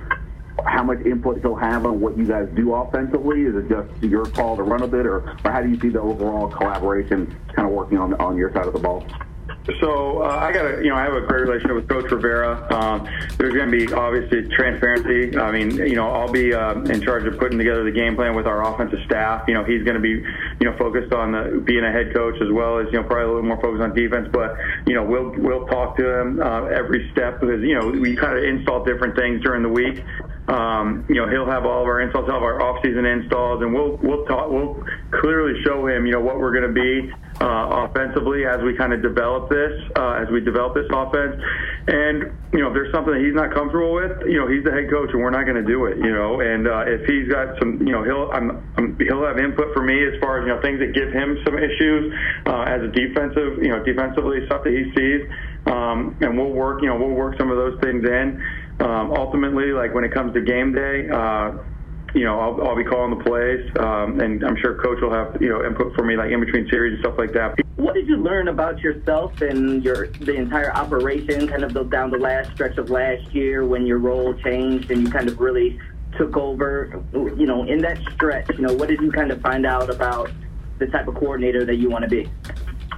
how 0.65 0.83
much 0.83 0.99
input 1.05 1.41
he'll 1.41 1.55
have 1.55 1.85
on 1.85 1.99
what 1.99 2.17
you 2.17 2.25
guys 2.25 2.47
do 2.55 2.73
offensively? 2.73 3.43
Is 3.43 3.55
it 3.55 3.69
just 3.69 4.03
your 4.03 4.25
call 4.25 4.55
to 4.57 4.63
run 4.63 4.83
a 4.83 4.87
bit, 4.87 5.05
or, 5.05 5.17
or 5.43 5.51
how 5.51 5.61
do 5.61 5.69
you 5.69 5.79
see 5.79 5.89
the 5.89 6.01
overall 6.01 6.49
collaboration 6.49 7.35
kind 7.55 7.67
of 7.67 7.73
working 7.73 7.97
on 7.97 8.13
on 8.15 8.37
your 8.37 8.53
side 8.53 8.67
of 8.67 8.73
the 8.73 8.79
ball? 8.79 9.05
So 9.79 10.21
uh, 10.21 10.27
I 10.27 10.51
got 10.51 10.65
a, 10.65 10.83
you 10.83 10.89
know, 10.89 10.95
I 10.95 11.03
have 11.03 11.13
a 11.13 11.21
great 11.21 11.41
relationship 11.41 11.75
with 11.75 11.89
Coach 11.89 12.11
Rivera. 12.11 12.71
Um, 12.71 13.07
there's 13.37 13.53
going 13.53 13.71
to 13.71 13.85
be 13.85 13.91
obviously 13.91 14.47
transparency. 14.49 15.35
I 15.37 15.51
mean, 15.51 15.71
you 15.77 15.95
know, 15.95 16.07
I'll 16.11 16.31
be 16.31 16.53
uh, 16.53 16.75
in 16.81 17.01
charge 17.01 17.25
of 17.25 17.39
putting 17.39 17.57
together 17.57 17.83
the 17.83 17.91
game 17.91 18.15
plan 18.15 18.35
with 18.35 18.45
our 18.45 18.61
offensive 18.61 18.99
staff. 19.05 19.45
You 19.47 19.55
know, 19.55 19.63
he's 19.63 19.81
going 19.83 19.95
to 19.95 20.01
be, 20.01 20.21
you 20.59 20.69
know, 20.69 20.77
focused 20.77 21.13
on 21.13 21.31
the, 21.31 21.63
being 21.65 21.83
a 21.83 21.91
head 21.91 22.13
coach 22.13 22.35
as 22.41 22.51
well 22.51 22.77
as 22.77 22.85
you 22.91 23.01
know 23.01 23.03
probably 23.03 23.23
a 23.23 23.27
little 23.27 23.43
more 23.43 23.59
focused 23.59 23.81
on 23.81 23.95
defense. 23.95 24.29
But 24.31 24.55
you 24.85 24.93
know, 24.93 25.03
we'll 25.03 25.31
we'll 25.31 25.65
talk 25.65 25.97
to 25.97 26.21
him 26.21 26.39
uh, 26.39 26.65
every 26.65 27.09
step 27.11 27.41
because 27.41 27.61
you 27.61 27.73
know 27.73 27.87
we 27.89 28.15
kind 28.15 28.37
of 28.37 28.43
install 28.43 28.85
different 28.85 29.15
things 29.15 29.41
during 29.41 29.63
the 29.63 29.69
week. 29.69 30.03
Um, 30.47 31.07
you 31.09 31.15
know, 31.15 31.27
he'll 31.27 31.49
have 31.49 31.65
all 31.65 31.81
of 31.81 31.87
our 31.87 32.01
installs, 32.01 32.29
all 32.29 32.37
of 32.37 32.43
our 32.43 32.61
off-season 32.61 33.03
installs, 33.03 33.63
and 33.63 33.73
we'll 33.73 33.97
we'll 33.97 34.25
talk. 34.25 34.51
We'll 34.51 34.85
clearly 35.09 35.59
show 35.63 35.87
him, 35.87 36.05
you 36.05 36.11
know, 36.11 36.21
what 36.21 36.37
we're 36.37 36.53
going 36.53 36.71
to 36.71 36.79
be 36.81 37.11
uh, 37.41 37.87
offensively 37.89 38.45
as 38.45 38.61
we 38.63 38.75
kind 38.75 38.93
of 38.93 39.01
develop 39.01 39.49
this, 39.49 39.73
uh, 39.95 40.23
as 40.23 40.29
we 40.31 40.39
develop 40.39 40.73
this 40.73 40.87
offense. 40.91 41.35
And 41.87 42.31
you 42.53 42.61
know, 42.63 42.67
if 42.69 42.73
there's 42.73 42.93
something 42.93 43.13
that 43.13 43.21
he's 43.21 43.35
not 43.35 43.53
comfortable 43.53 43.93
with, 43.93 44.23
you 44.25 44.39
know, 44.39 44.47
he's 44.47 44.63
the 44.63 44.71
head 44.71 44.89
coach, 44.89 45.11
and 45.11 45.21
we're 45.21 45.35
not 45.35 45.43
going 45.43 45.59
to 45.59 45.67
do 45.67 45.85
it. 45.85 45.97
You 45.97 46.13
know, 46.15 46.39
and 46.39 46.67
uh, 46.67 46.87
if 46.87 47.05
he's 47.05 47.27
got 47.27 47.59
some, 47.59 47.83
you 47.83 47.91
know, 47.91 48.03
he'll 48.03 48.31
I'm, 48.31 48.63
I'm, 48.77 48.97
he'll 48.99 49.25
have 49.25 49.37
input 49.37 49.73
for 49.73 49.83
me 49.83 49.99
as 50.07 50.15
far 50.21 50.39
as 50.39 50.47
you 50.47 50.55
know 50.55 50.61
things 50.61 50.79
that 50.79 50.95
give 50.95 51.11
him 51.11 51.37
some 51.43 51.59
issues 51.59 52.13
uh, 52.47 52.63
as 52.71 52.81
a 52.81 52.89
defensive, 52.89 53.59
you 53.59 53.69
know, 53.69 53.83
defensively 53.83 54.45
stuff 54.47 54.63
that 54.63 54.71
he 54.71 54.87
sees. 54.95 55.27
Um, 55.67 56.15
and 56.21 56.37
we'll 56.37 56.53
work, 56.53 56.81
you 56.81 56.87
know, 56.87 56.95
we'll 56.95 57.15
work 57.15 57.37
some 57.37 57.49
of 57.49 57.57
those 57.57 57.79
things 57.81 58.05
in. 58.05 58.41
Um, 58.79 59.11
ultimately, 59.11 59.71
like 59.71 59.93
when 59.93 60.03
it 60.03 60.13
comes 60.13 60.33
to 60.33 60.41
game 60.41 60.73
day, 60.73 61.09
uh, 61.09 61.57
you 62.15 62.23
know, 62.23 62.39
I'll, 62.39 62.69
I'll 62.69 62.75
be 62.77 62.83
calling 62.85 63.17
the 63.17 63.23
plays, 63.23 63.69
um, 63.77 64.21
and 64.21 64.43
I'm 64.43 64.55
sure 64.55 64.81
coach 64.81 65.01
will 65.01 65.13
have, 65.13 65.37
you 65.41 65.49
know, 65.49 65.65
input 65.65 65.93
for 65.95 66.03
me, 66.03 66.15
like 66.15 66.31
in 66.31 66.39
between 66.39 66.67
series 66.69 66.93
and 66.93 67.01
stuff 67.01 67.17
like 67.17 67.33
that. 67.33 67.59
what 67.75 67.93
did 67.93 68.07
you 68.07 68.15
learn 68.15 68.47
about 68.47 68.79
yourself 68.79 69.41
and 69.41 69.83
your 69.83 70.07
the 70.07 70.33
entire 70.33 70.71
operation, 70.73 71.45
kind 71.45 71.63
of 71.63 71.73
the, 71.73 71.83
down 71.83 72.09
the 72.09 72.17
last 72.17 72.51
stretch 72.53 72.77
of 72.77 72.89
last 72.89 73.33
year 73.33 73.65
when 73.65 73.85
your 73.85 73.97
role 73.97 74.33
changed 74.33 74.89
and 74.91 75.01
you 75.01 75.11
kind 75.11 75.27
of 75.27 75.39
really 75.41 75.77
took 76.17 76.37
over? 76.37 77.03
You 77.13 77.45
know, 77.45 77.65
in 77.67 77.79
that 77.79 77.99
stretch, 78.13 78.49
you 78.49 78.65
know, 78.65 78.73
what 78.73 78.87
did 78.87 79.01
you 79.01 79.11
kind 79.11 79.31
of 79.31 79.41
find 79.41 79.65
out 79.65 79.89
about 79.89 80.31
the 80.79 80.87
type 80.87 81.09
of 81.09 81.15
coordinator 81.15 81.65
that 81.65 81.75
you 81.75 81.89
want 81.89 82.03
to 82.03 82.09
be? 82.09 82.29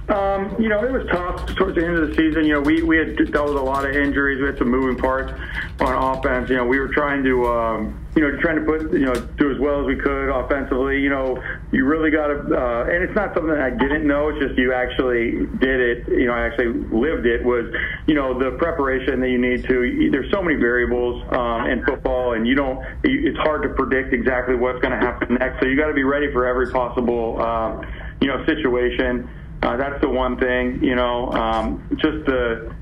Um, 0.08 0.56
you 0.58 0.70
know, 0.70 0.82
it 0.82 0.90
was 0.90 1.06
tough 1.12 1.54
towards 1.56 1.76
the 1.76 1.84
end 1.84 1.98
of 1.98 2.08
the 2.08 2.14
season. 2.14 2.44
You 2.44 2.54
know, 2.54 2.60
we, 2.60 2.82
we 2.82 2.96
had 2.96 3.16
dealt 3.30 3.48
with 3.48 3.58
a 3.58 3.62
lot 3.62 3.84
of 3.84 3.94
injuries. 3.94 4.40
We 4.40 4.46
had 4.46 4.56
some 4.56 4.70
moving 4.70 4.96
parts 4.96 5.32
on 5.80 6.16
offense. 6.16 6.48
You 6.48 6.56
know, 6.56 6.64
we 6.64 6.78
were 6.78 6.88
trying 6.88 7.22
to, 7.24 7.46
um, 7.46 8.06
you 8.16 8.22
know, 8.22 8.40
trying 8.40 8.56
to 8.56 8.64
put, 8.64 8.90
you 8.92 9.04
know, 9.04 9.14
do 9.14 9.52
as 9.52 9.58
well 9.60 9.80
as 9.80 9.86
we 9.86 9.96
could 9.96 10.30
offensively. 10.30 11.00
You 11.00 11.10
know, 11.10 11.42
you 11.72 11.84
really 11.84 12.10
got 12.10 12.28
to, 12.28 12.56
uh, 12.56 12.84
and 12.84 13.04
it's 13.04 13.14
not 13.14 13.34
something 13.34 13.52
I 13.52 13.68
didn't 13.68 14.06
know. 14.06 14.30
It's 14.30 14.38
just 14.38 14.58
you 14.58 14.72
actually 14.72 15.46
did 15.58 15.80
it. 15.80 16.08
You 16.08 16.26
know, 16.26 16.32
I 16.32 16.46
actually 16.46 16.72
lived 16.88 17.26
it. 17.26 17.44
Was, 17.44 17.66
you 18.06 18.14
know, 18.14 18.38
the 18.38 18.56
preparation 18.56 19.20
that 19.20 19.28
you 19.28 19.38
need 19.38 19.68
to. 19.68 20.08
There's 20.10 20.30
so 20.32 20.40
many 20.40 20.56
variables 20.56 21.22
um, 21.36 21.66
in 21.66 21.84
football, 21.84 22.32
and 22.32 22.46
you 22.46 22.54
don't. 22.54 22.82
It's 23.04 23.38
hard 23.38 23.62
to 23.62 23.68
predict 23.68 24.14
exactly 24.14 24.54
what's 24.56 24.80
going 24.80 24.98
to 24.98 25.04
happen 25.04 25.34
next. 25.34 25.60
So 25.60 25.66
you 25.66 25.76
got 25.76 25.88
to 25.88 25.94
be 25.94 26.04
ready 26.04 26.32
for 26.32 26.46
every 26.46 26.72
possible, 26.72 27.40
um, 27.42 27.84
you 28.22 28.28
know, 28.28 28.42
situation. 28.46 29.28
Uh, 29.62 29.76
that's 29.76 30.00
the 30.00 30.08
one 30.08 30.38
thing, 30.38 30.82
you 30.82 30.94
know, 30.94 31.32
um, 31.32 31.84
just 31.96 32.24
the, 32.26 32.72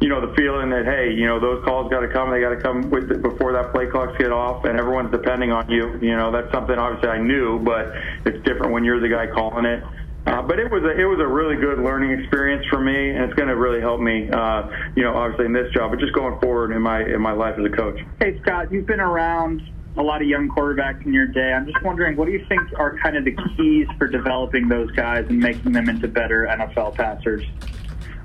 you 0.00 0.08
know, 0.08 0.20
the 0.20 0.34
feeling 0.34 0.70
that, 0.70 0.84
hey, 0.84 1.12
you 1.12 1.26
know, 1.26 1.38
those 1.38 1.64
calls 1.64 1.90
got 1.90 2.00
to 2.00 2.08
come. 2.08 2.30
They 2.30 2.40
got 2.40 2.50
to 2.50 2.60
come 2.60 2.90
with 2.90 3.10
it 3.10 3.22
before 3.22 3.52
that 3.52 3.72
play 3.72 3.86
clocks 3.86 4.18
get 4.18 4.32
off, 4.32 4.64
and 4.64 4.78
everyone's 4.78 5.10
depending 5.10 5.52
on 5.52 5.70
you. 5.70 5.98
You 6.02 6.16
know, 6.16 6.32
that's 6.32 6.52
something 6.52 6.76
obviously 6.76 7.10
I 7.10 7.18
knew, 7.18 7.60
but 7.60 7.92
it's 8.26 8.44
different 8.44 8.72
when 8.72 8.84
you're 8.84 9.00
the 9.00 9.08
guy 9.08 9.26
calling 9.26 9.64
it. 9.64 9.82
Uh, 10.26 10.42
but 10.42 10.58
it 10.58 10.68
was 10.68 10.82
a 10.82 10.90
it 10.90 11.04
was 11.04 11.20
a 11.20 11.26
really 11.26 11.54
good 11.54 11.78
learning 11.78 12.10
experience 12.18 12.66
for 12.68 12.80
me, 12.80 13.10
and 13.10 13.22
it's 13.24 13.34
going 13.34 13.48
to 13.48 13.54
really 13.54 13.80
help 13.80 14.00
me, 14.00 14.28
uh, 14.28 14.68
you 14.96 15.04
know, 15.04 15.14
obviously 15.14 15.46
in 15.46 15.52
this 15.52 15.72
job, 15.72 15.92
but 15.92 16.00
just 16.00 16.12
going 16.14 16.38
forward 16.40 16.72
in 16.72 16.82
my 16.82 17.04
in 17.04 17.22
my 17.22 17.30
life 17.30 17.54
as 17.56 17.64
a 17.64 17.70
coach. 17.70 18.00
Hey 18.18 18.40
Scott, 18.42 18.72
you've 18.72 18.86
been 18.86 18.98
around 18.98 19.62
a 19.96 20.02
lot 20.02 20.20
of 20.20 20.28
young 20.28 20.48
quarterbacks 20.48 21.04
in 21.04 21.12
your 21.12 21.26
day. 21.26 21.52
I'm 21.52 21.66
just 21.66 21.82
wondering, 21.82 22.16
what 22.16 22.26
do 22.26 22.32
you 22.32 22.44
think 22.48 22.60
are 22.78 22.98
kind 22.98 23.16
of 23.16 23.24
the 23.24 23.36
keys 23.56 23.88
for 23.98 24.06
developing 24.06 24.68
those 24.68 24.90
guys 24.92 25.26
and 25.28 25.38
making 25.38 25.72
them 25.72 25.88
into 25.88 26.08
better 26.08 26.46
NFL 26.50 26.94
passers? 26.94 27.44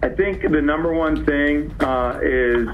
I 0.03 0.09
think 0.09 0.41
the 0.41 0.61
number 0.61 0.93
one 0.93 1.25
thing 1.25 1.71
uh, 1.79 2.19
is 2.23 2.67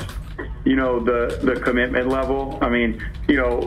you 0.64 0.76
know 0.76 1.00
the 1.00 1.40
the 1.44 1.60
commitment 1.60 2.08
level. 2.08 2.58
I 2.62 2.70
mean, 2.70 3.04
you 3.28 3.36
know, 3.36 3.60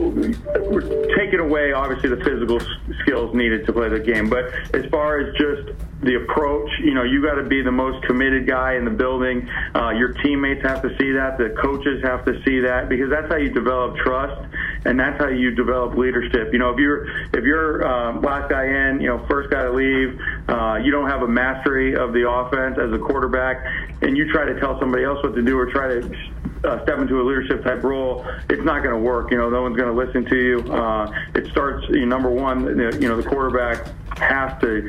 taking 1.15 1.39
away 1.39 1.73
obviously 1.73 2.09
the 2.09 2.23
physical 2.23 2.59
skills 3.01 3.35
needed 3.35 3.65
to 3.67 3.73
play 3.73 3.89
the 3.89 3.99
game, 3.99 4.29
but 4.29 4.45
as 4.75 4.89
far 4.89 5.19
as 5.19 5.35
just 5.35 5.77
the 6.01 6.15
approach, 6.15 6.69
you 6.83 6.93
know, 6.93 7.03
you 7.03 7.21
got 7.21 7.35
to 7.35 7.43
be 7.43 7.61
the 7.61 7.71
most 7.71 8.03
committed 8.05 8.47
guy 8.47 8.75
in 8.75 8.85
the 8.85 8.91
building. 8.91 9.47
Uh, 9.75 9.91
your 9.91 10.13
teammates 10.23 10.61
have 10.63 10.81
to 10.81 10.89
see 10.97 11.11
that. 11.11 11.37
The 11.37 11.55
coaches 11.61 12.03
have 12.03 12.25
to 12.25 12.41
see 12.43 12.59
that 12.61 12.89
because 12.89 13.09
that's 13.09 13.31
how 13.31 13.37
you 13.37 13.49
develop 13.49 13.97
trust 13.97 14.41
and 14.85 14.99
that's 14.99 15.19
how 15.19 15.27
you 15.27 15.51
develop 15.51 15.95
leadership. 15.95 16.51
You 16.51 16.59
know, 16.59 16.71
if 16.71 16.79
you're 16.79 17.07
if 17.35 17.43
you're 17.43 17.85
uh, 17.85 18.19
last 18.19 18.49
guy 18.49 18.65
in, 18.65 19.01
you 19.01 19.07
know, 19.07 19.25
first 19.29 19.49
guy 19.49 19.63
to 19.63 19.71
leave, 19.71 20.19
uh, 20.49 20.75
you 20.83 20.91
don't 20.91 21.09
have 21.09 21.21
a 21.21 21.27
mastery 21.27 21.95
of 21.95 22.13
the 22.13 22.29
offense 22.29 22.77
as 22.79 22.91
a 22.91 22.97
quarterback, 22.97 23.65
and 24.01 24.17
you 24.17 24.31
try 24.31 24.45
to 24.45 24.59
tell 24.59 24.79
somebody 24.79 25.03
else 25.03 25.21
what 25.23 25.35
to 25.35 25.41
do 25.41 25.57
or 25.57 25.67
try 25.67 25.87
to 25.87 26.15
uh, 26.63 26.83
step 26.83 26.99
into 26.99 27.19
a 27.21 27.23
leadership 27.23 27.63
type 27.63 27.83
role, 27.83 28.25
it's 28.49 28.63
not 28.63 28.83
going 28.83 28.95
to 28.95 29.01
work. 29.01 29.31
You 29.31 29.37
know, 29.37 29.49
no 29.49 29.61
one's 29.63 29.77
going 29.77 29.89
to 29.89 30.05
listen 30.05 30.25
to 30.25 30.35
you. 30.35 30.59
Uh, 30.71 31.11
it 31.35 31.47
starts, 31.51 31.87
you 31.89 32.05
know, 32.05 32.17
number 32.17 32.29
one, 32.29 32.67
you 33.01 33.07
know, 33.07 33.17
the 33.17 33.27
quarterback 33.27 33.87
has 34.17 34.59
to 34.61 34.87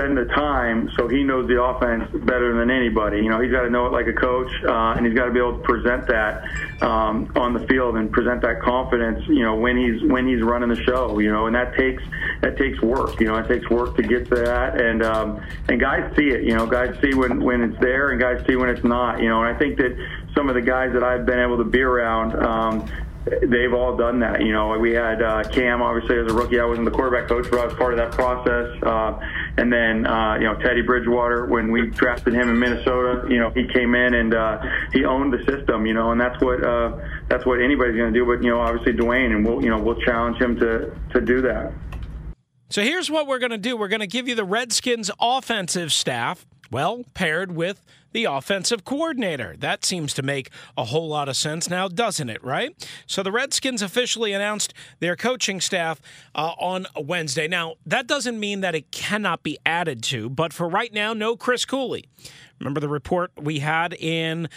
spend 0.00 0.16
the 0.16 0.24
time 0.26 0.90
so 0.96 1.08
he 1.08 1.22
knows 1.22 1.46
the 1.48 1.60
offense 1.60 2.04
better 2.24 2.56
than 2.56 2.70
anybody. 2.70 3.18
You 3.18 3.28
know, 3.28 3.40
he's 3.40 3.52
got 3.52 3.62
to 3.62 3.70
know 3.70 3.86
it 3.86 3.92
like 3.92 4.06
a 4.06 4.12
coach, 4.12 4.50
uh, 4.64 4.94
and 4.96 5.04
he's 5.06 5.14
got 5.14 5.26
to 5.26 5.32
be 5.32 5.38
able 5.38 5.58
to 5.58 5.64
present 5.64 6.06
that 6.08 6.44
um, 6.82 7.30
on 7.36 7.52
the 7.52 7.66
field 7.66 7.96
and 7.96 8.10
present 8.10 8.40
that 8.42 8.60
confidence. 8.60 9.26
You 9.28 9.42
know, 9.42 9.56
when 9.56 9.76
he's 9.76 10.02
when 10.10 10.26
he's 10.26 10.42
running 10.42 10.70
the 10.70 10.82
show. 10.82 11.18
You 11.18 11.30
know, 11.30 11.46
and 11.46 11.54
that 11.54 11.76
takes 11.76 12.02
that 12.40 12.56
takes 12.56 12.80
work. 12.80 13.20
You 13.20 13.26
know, 13.26 13.36
it 13.36 13.48
takes 13.48 13.68
work 13.68 13.96
to 13.96 14.02
get 14.02 14.28
to 14.28 14.36
that, 14.36 14.80
and 14.80 15.02
um, 15.02 15.40
and 15.68 15.80
guys 15.80 16.10
see 16.16 16.28
it. 16.28 16.44
You 16.44 16.56
know, 16.56 16.66
guys 16.66 16.96
see 17.02 17.14
when 17.14 17.42
when 17.42 17.62
it's 17.62 17.80
there, 17.80 18.10
and 18.10 18.20
guys 18.20 18.44
see 18.46 18.56
when 18.56 18.70
it's 18.70 18.84
not. 18.84 19.20
You 19.20 19.28
know, 19.28 19.42
and 19.42 19.54
I 19.54 19.58
think 19.58 19.76
that 19.78 19.96
some 20.34 20.48
of 20.48 20.54
the 20.54 20.62
guys 20.62 20.92
that 20.94 21.02
I've 21.02 21.26
been 21.26 21.40
able 21.40 21.58
to 21.58 21.64
be 21.64 21.82
around. 21.82 22.34
Um, 22.34 22.88
they've 23.42 23.74
all 23.74 23.96
done 23.96 24.20
that. 24.20 24.40
You 24.40 24.52
know, 24.52 24.78
we 24.78 24.92
had 24.92 25.22
uh, 25.22 25.44
Cam 25.44 25.82
obviously 25.82 26.18
as 26.18 26.30
a 26.30 26.34
rookie. 26.34 26.58
I 26.58 26.64
wasn't 26.64 26.86
the 26.86 26.90
quarterback 26.90 27.28
coach, 27.28 27.46
but 27.50 27.60
I 27.60 27.66
was 27.66 27.74
part 27.74 27.92
of 27.92 27.98
that 27.98 28.12
process. 28.12 28.82
Uh, 28.82 29.20
and 29.60 29.70
then 29.70 30.06
uh, 30.06 30.36
you 30.36 30.44
know 30.44 30.54
Teddy 30.54 30.80
Bridgewater 30.80 31.44
when 31.44 31.70
we 31.70 31.90
drafted 31.90 32.32
him 32.32 32.48
in 32.48 32.58
Minnesota. 32.58 33.28
You 33.28 33.38
know, 33.38 33.50
he 33.50 33.68
came 33.68 33.94
in 33.94 34.14
and 34.14 34.34
uh, 34.34 34.62
he 34.92 35.04
owned 35.04 35.34
the 35.34 35.44
system. 35.44 35.84
You 35.86 35.92
know, 35.92 36.12
and 36.12 36.20
that's 36.20 36.40
what 36.40 36.64
uh, 36.64 36.96
that's 37.28 37.44
what 37.44 37.60
anybody's 37.60 37.96
going 37.96 38.12
to 38.12 38.18
do. 38.18 38.24
But 38.24 38.42
you 38.42 38.50
know, 38.50 38.60
obviously 38.60 38.94
Dwayne, 38.94 39.34
and 39.34 39.44
we'll 39.44 39.62
you 39.62 39.68
know 39.68 39.78
we'll 39.78 40.00
challenge 40.00 40.38
him 40.38 40.56
to 40.60 40.96
to 41.12 41.20
do 41.20 41.42
that. 41.42 41.72
So 42.70 42.82
here's 42.82 43.10
what 43.10 43.26
we're 43.26 43.40
going 43.40 43.50
to 43.50 43.58
do. 43.58 43.76
We're 43.76 43.88
going 43.88 44.00
to 44.00 44.06
give 44.06 44.28
you 44.28 44.34
the 44.34 44.44
Redskins 44.44 45.10
offensive 45.20 45.92
staff, 45.92 46.46
well, 46.70 47.04
paired 47.14 47.52
with 47.52 47.84
the 48.12 48.24
offensive 48.24 48.84
coordinator. 48.84 49.54
That 49.58 49.84
seems 49.84 50.14
to 50.14 50.22
make 50.22 50.50
a 50.76 50.84
whole 50.84 51.08
lot 51.08 51.28
of 51.28 51.36
sense 51.36 51.70
now, 51.70 51.88
doesn't 51.88 52.28
it, 52.28 52.42
right? 52.42 52.74
So 53.06 53.22
the 53.22 53.32
Redskins 53.32 53.82
officially 53.82 54.32
announced 54.32 54.74
their 54.98 55.16
coaching 55.16 55.60
staff 55.60 56.00
uh, 56.34 56.52
on 56.58 56.86
Wednesday. 56.96 57.46
Now, 57.48 57.74
that 57.86 58.06
doesn't 58.06 58.38
mean 58.38 58.60
that 58.60 58.74
it 58.74 58.90
cannot 58.90 59.42
be 59.42 59.58
added 59.64 60.02
to, 60.04 60.28
but 60.28 60.52
for 60.52 60.68
right 60.68 60.92
now, 60.92 61.12
no 61.12 61.36
Chris 61.36 61.64
Cooley. 61.64 62.06
Remember 62.58 62.80
the 62.80 62.88
report 62.88 63.30
we 63.36 63.60
had 63.60 63.94
in 63.94 64.48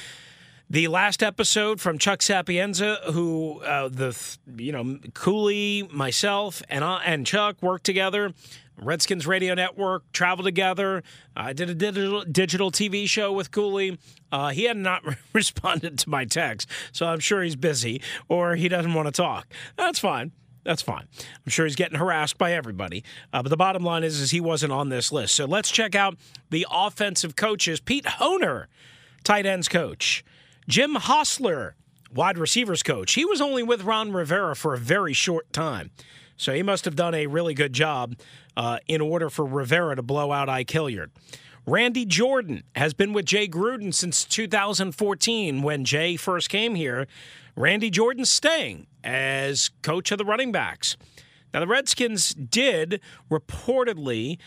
the 0.74 0.88
last 0.88 1.22
episode 1.22 1.80
from 1.80 2.00
Chuck 2.00 2.24
Sapienza, 2.24 2.98
who 3.12 3.62
uh, 3.62 3.90
the 3.90 4.18
you 4.58 4.72
know 4.72 4.98
Cooley, 5.14 5.88
myself, 5.92 6.64
and 6.68 6.84
I, 6.84 7.04
and 7.06 7.28
Chuck 7.28 7.62
worked 7.62 7.86
together 7.86 8.34
Redskins 8.76 9.28
Radio 9.28 9.54
Network, 9.54 10.12
traveled 10.14 10.46
together. 10.46 11.04
I 11.36 11.54
did 11.54 11.70
a 11.70 11.76
digital, 11.76 12.24
digital 12.24 12.72
TV 12.72 13.08
show 13.08 13.32
with 13.32 13.52
Cooley. 13.52 14.00
Uh, 14.32 14.50
he 14.50 14.64
had 14.64 14.78
not 14.78 15.04
responded 15.34 16.00
to 16.00 16.10
my 16.10 16.26
text, 16.26 16.68
so 16.92 17.06
I'm 17.06 17.20
sure 17.20 17.44
he's 17.44 17.56
busy 17.56 18.02
or 18.28 18.56
he 18.56 18.68
doesn't 18.68 18.96
want 18.96 19.06
to 19.06 19.12
talk. 19.12 19.54
That's 19.78 20.00
fine. 20.00 20.32
That's 20.64 20.82
fine. 20.82 21.06
I'm 21.46 21.50
sure 21.52 21.68
he's 21.68 21.76
getting 21.76 22.00
harassed 22.00 22.40
by 22.40 22.54
everybody. 22.54 23.04
Uh, 23.32 23.44
but 23.44 23.50
the 23.50 23.58
bottom 23.58 23.84
line 23.84 24.04
is, 24.04 24.20
is 24.20 24.32
he 24.32 24.42
wasn't 24.42 24.74
on 24.74 24.90
this 24.90 25.12
list. 25.12 25.36
So 25.36 25.46
let's 25.46 25.70
check 25.70 25.94
out 25.94 26.16
the 26.50 26.66
offensive 26.72 27.36
coaches. 27.36 27.80
Pete 27.80 28.06
Hoener, 28.06 28.66
tight 29.24 29.46
ends 29.46 29.68
coach. 29.68 30.24
Jim 30.68 30.96
Hostler, 30.96 31.76
wide 32.14 32.38
receivers 32.38 32.84
coach. 32.84 33.14
He 33.14 33.26
was 33.26 33.42
only 33.42 33.64
with 33.64 33.84
Ron 33.84 34.12
Rivera 34.12 34.56
for 34.56 34.74
a 34.74 34.78
very 34.78 35.14
short 35.14 35.52
time. 35.52 35.92
So 36.38 36.54
he 36.54 36.64
must 36.64 36.86
have 36.86 36.96
done 36.96 37.14
a 37.14 37.28
really 37.28 37.54
good 37.54 37.74
job 37.74 38.16
uh, 38.58 38.80
in 38.88 39.02
order 39.02 39.30
for 39.30 39.46
Rivera 39.46 39.96
to 39.96 40.02
blow 40.02 40.32
out 40.32 40.50
Ike 40.50 40.70
Hilliard. 40.70 41.12
Randy 41.66 42.06
Jordan 42.06 42.64
has 42.76 42.94
been 42.94 43.14
with 43.14 43.26
Jay 43.26 43.48
Gruden 43.48 43.94
since 43.94 44.26
2014 44.26 45.62
when 45.62 45.86
Jay 45.86 46.18
first 46.18 46.50
came 46.50 46.76
here. 46.76 47.08
Randy 47.56 47.90
Jordan 47.90 48.26
staying 48.26 48.88
as 49.04 49.70
coach 49.82 50.12
of 50.12 50.18
the 50.18 50.26
running 50.26 50.52
backs. 50.52 50.98
Now, 51.54 51.62
the 51.62 51.68
Redskins 51.68 52.34
did 52.34 53.00
reportedly 53.32 54.40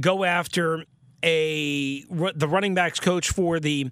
go 0.00 0.24
after 0.24 0.84
a 1.22 2.02
the 2.02 2.48
running 2.48 2.74
backs 2.74 2.98
coach 3.00 3.30
for 3.30 3.60
the 3.60 3.90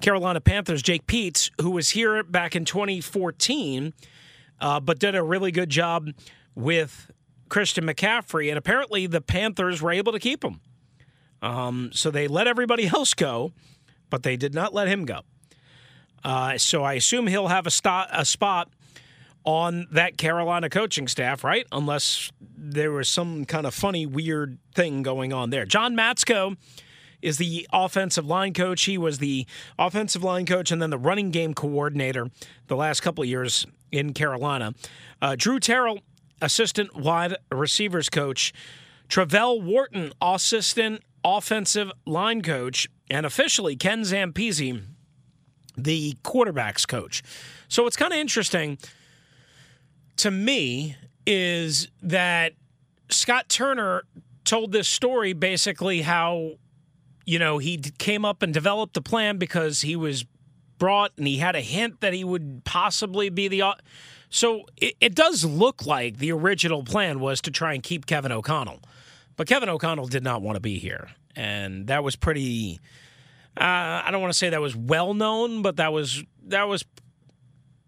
Carolina 0.00 0.40
Panthers, 0.40 0.82
Jake 0.82 1.06
Peetz, 1.06 1.50
who 1.60 1.70
was 1.70 1.90
here 1.90 2.22
back 2.22 2.54
in 2.56 2.64
2014, 2.64 3.92
uh, 4.60 4.80
but 4.80 4.98
did 4.98 5.14
a 5.14 5.22
really 5.22 5.50
good 5.50 5.70
job 5.70 6.10
with 6.54 7.10
Christian 7.48 7.84
McCaffrey, 7.84 8.48
and 8.48 8.58
apparently 8.58 9.06
the 9.06 9.20
Panthers 9.20 9.80
were 9.80 9.92
able 9.92 10.12
to 10.12 10.18
keep 10.18 10.44
him. 10.44 10.60
Um, 11.42 11.90
so 11.92 12.10
they 12.10 12.26
let 12.28 12.46
everybody 12.46 12.86
else 12.94 13.14
go, 13.14 13.52
but 14.10 14.22
they 14.22 14.36
did 14.36 14.54
not 14.54 14.74
let 14.74 14.88
him 14.88 15.04
go. 15.04 15.20
Uh, 16.22 16.56
so 16.56 16.82
I 16.82 16.94
assume 16.94 17.26
he'll 17.26 17.48
have 17.48 17.66
a, 17.66 17.70
st- 17.70 18.08
a 18.10 18.24
spot 18.24 18.70
on 19.44 19.86
that 19.92 20.16
Carolina 20.16 20.70
coaching 20.70 21.06
staff, 21.06 21.44
right? 21.44 21.66
Unless 21.70 22.32
there 22.56 22.90
was 22.92 23.08
some 23.08 23.44
kind 23.44 23.66
of 23.66 23.74
funny, 23.74 24.06
weird 24.06 24.58
thing 24.74 25.02
going 25.02 25.34
on 25.34 25.50
there. 25.50 25.66
John 25.66 25.94
Matsko 25.94 26.56
is 27.24 27.38
the 27.38 27.66
offensive 27.72 28.26
line 28.26 28.52
coach. 28.52 28.84
He 28.84 28.98
was 28.98 29.18
the 29.18 29.46
offensive 29.78 30.22
line 30.22 30.44
coach 30.46 30.70
and 30.70 30.80
then 30.80 30.90
the 30.90 30.98
running 30.98 31.30
game 31.30 31.54
coordinator 31.54 32.30
the 32.66 32.76
last 32.76 33.00
couple 33.00 33.22
of 33.22 33.28
years 33.28 33.66
in 33.90 34.12
Carolina. 34.12 34.74
Uh, 35.22 35.34
Drew 35.36 35.58
Terrell 35.58 36.00
assistant 36.42 36.94
wide 36.94 37.36
receivers 37.50 38.10
coach, 38.10 38.52
Travelle 39.08 39.62
Wharton, 39.62 40.12
assistant 40.20 41.02
offensive 41.24 41.90
line 42.06 42.42
coach, 42.42 42.88
and 43.10 43.24
officially 43.24 43.76
Ken 43.76 44.02
Zampese, 44.02 44.82
the 45.76 46.16
quarterbacks 46.22 46.86
coach. 46.86 47.22
So 47.68 47.84
what's 47.84 47.96
kind 47.96 48.12
of 48.12 48.18
interesting 48.18 48.78
to 50.16 50.30
me 50.30 50.96
is 51.26 51.88
that 52.02 52.52
Scott 53.08 53.48
Turner 53.48 54.02
told 54.44 54.72
this 54.72 54.88
story 54.88 55.32
basically 55.32 56.02
how 56.02 56.52
you 57.24 57.38
know, 57.38 57.58
he 57.58 57.78
came 57.78 58.24
up 58.24 58.42
and 58.42 58.52
developed 58.52 58.94
the 58.94 59.02
plan 59.02 59.38
because 59.38 59.80
he 59.80 59.96
was 59.96 60.24
brought 60.78 61.12
and 61.16 61.26
he 61.26 61.38
had 61.38 61.56
a 61.56 61.60
hint 61.60 62.00
that 62.00 62.12
he 62.12 62.24
would 62.24 62.62
possibly 62.64 63.30
be 63.30 63.48
the. 63.48 63.62
So 64.28 64.64
it, 64.76 64.94
it 65.00 65.14
does 65.14 65.44
look 65.44 65.86
like 65.86 66.18
the 66.18 66.32
original 66.32 66.82
plan 66.84 67.20
was 67.20 67.40
to 67.42 67.50
try 67.50 67.74
and 67.74 67.82
keep 67.82 68.06
Kevin 68.06 68.32
O'Connell. 68.32 68.80
But 69.36 69.46
Kevin 69.46 69.68
O'Connell 69.68 70.06
did 70.06 70.22
not 70.22 70.42
want 70.42 70.56
to 70.56 70.60
be 70.60 70.78
here. 70.78 71.08
And 71.36 71.86
that 71.88 72.04
was 72.04 72.16
pretty. 72.16 72.80
Uh, 73.56 74.02
I 74.04 74.08
don't 74.10 74.20
want 74.20 74.32
to 74.32 74.38
say 74.38 74.50
that 74.50 74.60
was 74.60 74.76
well 74.76 75.14
known, 75.14 75.62
but 75.62 75.76
that 75.76 75.92
was 75.92 76.22
that 76.46 76.68
was 76.68 76.84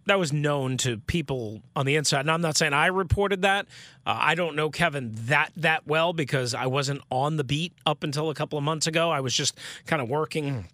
that 0.07 0.19
was 0.19 0.33
known 0.33 0.77
to 0.79 0.99
people 0.99 1.63
on 1.75 1.85
the 1.85 1.97
inside. 1.97 2.21
And 2.21 2.31
I'm 2.31 2.41
not 2.41 2.57
saying 2.57 2.73
I 2.73 2.87
reported 2.87 3.43
that. 3.43 3.67
Uh, 4.07 4.17
I 4.19 4.35
don't 4.35 4.57
know 4.57 4.71
Kevin 4.71 5.13
that 5.27 5.53
that 5.57 5.87
well 5.87 6.13
because 6.13 6.55
I 6.55 6.67
wasn't 6.67 7.03
on 7.11 7.37
the 7.37 7.45
beat 7.45 7.73
up 7.85 8.03
until 8.03 8.31
a 8.31 8.35
couple 8.35 8.57
of 8.57 8.65
months 8.65 8.87
ago. 8.87 9.11
I 9.11 9.21
was 9.21 9.35
just 9.35 9.59
kind 9.87 10.01
of 10.01 10.09
working 10.09 10.69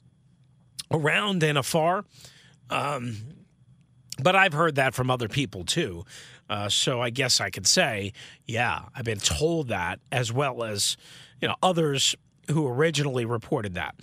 around 0.90 1.42
and 1.42 1.58
afar. 1.58 2.04
Um, 2.70 3.16
but 4.22 4.36
I've 4.36 4.52
heard 4.52 4.76
that 4.76 4.94
from 4.94 5.10
other 5.10 5.28
people 5.28 5.64
too. 5.64 6.04
Uh, 6.48 6.68
so 6.68 7.00
I 7.00 7.10
guess 7.10 7.40
I 7.40 7.48
could 7.48 7.66
say, 7.66 8.12
yeah, 8.46 8.82
I've 8.94 9.04
been 9.04 9.18
told 9.18 9.68
that 9.68 10.00
as 10.10 10.32
well 10.32 10.62
as 10.62 10.96
you 11.40 11.48
know 11.48 11.56
others 11.62 12.14
who 12.50 12.68
originally 12.68 13.24
reported 13.24 13.74
that. 13.74 13.94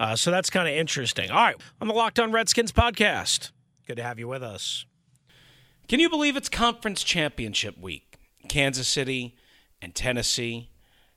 Uh, 0.00 0.16
so 0.16 0.32
that's 0.32 0.50
kind 0.50 0.66
of 0.66 0.74
interesting. 0.74 1.30
All 1.30 1.36
right, 1.36 1.56
on 1.80 1.86
the 1.86 1.94
Locked 1.94 2.18
On 2.18 2.32
Redskins 2.32 2.72
podcast. 2.72 3.52
Good 3.86 3.96
to 3.96 4.02
have 4.02 4.18
you 4.18 4.28
with 4.28 4.42
us. 4.42 4.86
Can 5.88 6.00
you 6.00 6.08
believe 6.08 6.36
it's 6.36 6.48
conference 6.48 7.02
championship 7.02 7.78
week? 7.78 8.16
Kansas 8.48 8.88
City 8.88 9.36
and 9.82 9.94
Tennessee, 9.94 10.70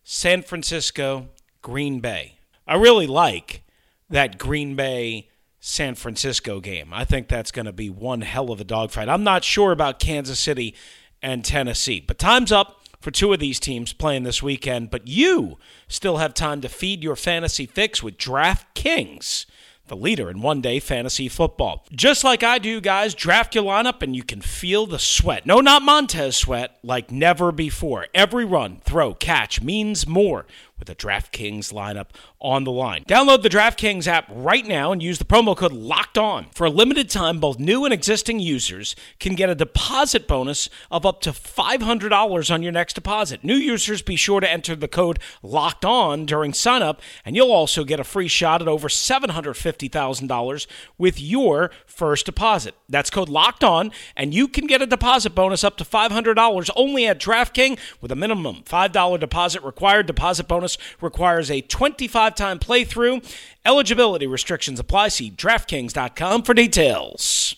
San 0.03 0.41
Francisco, 0.41 1.29
Green 1.61 2.01
Bay. 2.01 2.39
I 2.67 2.75
really 2.75 3.07
like 3.07 3.63
that 4.09 4.37
Green 4.37 4.75
Bay 4.75 5.29
San 5.61 5.95
Francisco 5.95 6.59
game. 6.59 6.93
I 6.93 7.05
think 7.05 7.29
that's 7.29 7.51
going 7.51 7.67
to 7.67 7.71
be 7.71 7.89
one 7.89 8.21
hell 8.21 8.51
of 8.51 8.59
a 8.59 8.65
dogfight. 8.65 9.07
I'm 9.07 9.23
not 9.23 9.45
sure 9.45 9.71
about 9.71 9.99
Kansas 9.99 10.39
City 10.39 10.75
and 11.21 11.45
Tennessee, 11.45 12.01
but 12.05 12.19
time's 12.19 12.51
up 12.51 12.81
for 12.99 13.11
two 13.11 13.31
of 13.31 13.39
these 13.39 13.61
teams 13.61 13.93
playing 13.93 14.23
this 14.23 14.43
weekend. 14.43 14.91
But 14.91 15.07
you 15.07 15.57
still 15.87 16.17
have 16.17 16.33
time 16.33 16.59
to 16.61 16.69
feed 16.69 17.01
your 17.01 17.15
fantasy 17.15 17.65
fix 17.65 18.03
with 18.03 18.17
DraftKings 18.17 19.45
the 19.87 19.95
leader 19.95 20.29
in 20.29 20.41
one 20.41 20.61
day 20.61 20.79
fantasy 20.79 21.27
football. 21.27 21.85
Just 21.91 22.23
like 22.23 22.43
I 22.43 22.57
do, 22.57 22.79
guys, 22.81 23.13
draft 23.13 23.55
your 23.55 23.63
lineup 23.63 24.01
and 24.01 24.15
you 24.15 24.23
can 24.23 24.41
feel 24.41 24.85
the 24.85 24.99
sweat. 24.99 25.45
No, 25.45 25.59
not 25.59 25.81
Montez 25.81 26.35
sweat, 26.35 26.77
like 26.83 27.11
never 27.11 27.51
before. 27.51 28.07
Every 28.13 28.45
run, 28.45 28.81
throw, 28.83 29.13
catch 29.13 29.61
means 29.61 30.07
more 30.07 30.45
with 30.79 30.89
a 30.89 30.95
DraftKings 30.95 31.73
lineup 31.73 32.07
on 32.39 32.63
the 32.63 32.71
line. 32.71 33.03
Download 33.05 33.41
the 33.41 33.49
DraftKings 33.49 34.07
app 34.07 34.27
right 34.29 34.65
now 34.65 34.91
and 34.91 35.01
use 35.01 35.17
the 35.17 35.25
promo 35.25 35.55
code 35.55 35.71
LOCKED 35.71 36.17
ON. 36.17 36.45
For 36.53 36.65
a 36.65 36.69
limited 36.69 37.09
time, 37.09 37.39
both 37.39 37.59
new 37.59 37.85
and 37.85 37.93
existing 37.93 38.39
users 38.39 38.95
can 39.19 39.35
get 39.35 39.49
a 39.49 39.55
deposit 39.55 40.27
bonus 40.27 40.69
of 40.91 41.05
up 41.05 41.21
to 41.21 41.31
$500 41.31 42.53
on 42.53 42.63
your 42.63 42.71
next 42.71 42.93
deposit. 42.93 43.43
New 43.43 43.55
users 43.55 44.01
be 44.01 44.15
sure 44.15 44.39
to 44.39 44.49
enter 44.49 44.75
the 44.75 44.87
code 44.87 45.19
LOCKED 45.41 45.85
ON 45.85 46.25
during 46.25 46.51
signup, 46.51 46.99
and 47.25 47.35
you'll 47.35 47.51
also 47.51 47.83
get 47.83 47.99
a 47.99 48.03
free 48.03 48.27
shot 48.27 48.61
at 48.61 48.67
over 48.67 48.87
$750,000 48.87 50.67
with 50.97 51.19
your 51.19 51.71
first 51.85 52.25
deposit. 52.25 52.75
That's 52.89 53.09
code 53.09 53.29
LOCKED 53.29 53.63
ON, 53.63 53.91
and 54.15 54.33
you 54.33 54.47
can 54.47 54.67
get 54.67 54.81
a 54.81 54.87
deposit 54.87 55.33
bonus 55.33 55.63
up 55.63 55.77
to 55.77 55.83
$500 55.83 56.69
only 56.75 57.07
at 57.07 57.19
DraftKings 57.19 57.79
with 58.01 58.11
a 58.11 58.15
minimum 58.15 58.63
$5 58.63 59.19
deposit 59.19 59.63
required. 59.63 60.05
Deposit 60.05 60.47
bonus 60.47 60.66
requires 60.99 61.51
a 61.51 61.61
25 61.61 62.35
time 62.35 62.59
playthrough. 62.59 63.23
Eligibility 63.63 64.25
restrictions 64.25 64.79
apply. 64.79 65.09
See 65.09 65.29
DraftKings.com 65.29 66.43
for 66.43 66.53
details. 66.53 67.55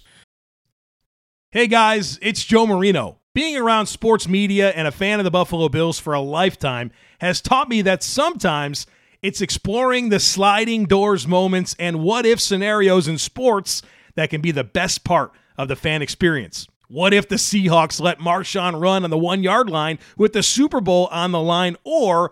Hey 1.52 1.66
guys, 1.66 2.20
it's 2.22 2.44
Joe 2.44 2.68
Marino. 2.68 3.18
Being 3.34 3.58
around 3.58 3.88
sports 3.88 4.28
media 4.28 4.70
and 4.72 4.88
a 4.88 4.92
fan 4.92 5.20
of 5.20 5.24
the 5.24 5.32
Buffalo 5.32 5.70
Bills 5.70 5.98
for 5.98 6.14
a 6.14 6.20
lifetime 6.20 6.92
has 7.22 7.42
taught 7.42 7.70
me 7.70 7.82
that 7.84 8.04
sometimes 8.04 8.86
it's 9.22 9.42
exploring 9.42 10.10
the 10.10 10.20
sliding 10.20 10.86
doors 10.86 11.28
moments 11.28 11.76
and 11.80 12.02
what 12.04 12.26
if 12.26 12.40
scenarios 12.40 13.08
in 13.08 13.18
sports 13.18 13.82
that 14.16 14.30
can 14.30 14.42
be 14.42 14.52
the 14.52 14.64
best 14.64 15.04
part 15.04 15.32
of 15.58 15.68
the 15.68 15.76
fan 15.76 16.02
experience. 16.02 16.68
What 16.88 17.14
if 17.14 17.28
the 17.28 17.36
Seahawks 17.36 18.02
let 18.02 18.20
Marshawn 18.20 18.82
run 18.82 19.04
on 19.04 19.10
the 19.10 19.18
one 19.18 19.44
yard 19.44 19.70
line 19.70 20.00
with 20.18 20.34
the 20.34 20.42
Super 20.42 20.82
Bowl 20.82 21.08
on 21.12 21.32
the 21.32 21.42
line? 21.42 21.78
Or 21.84 22.32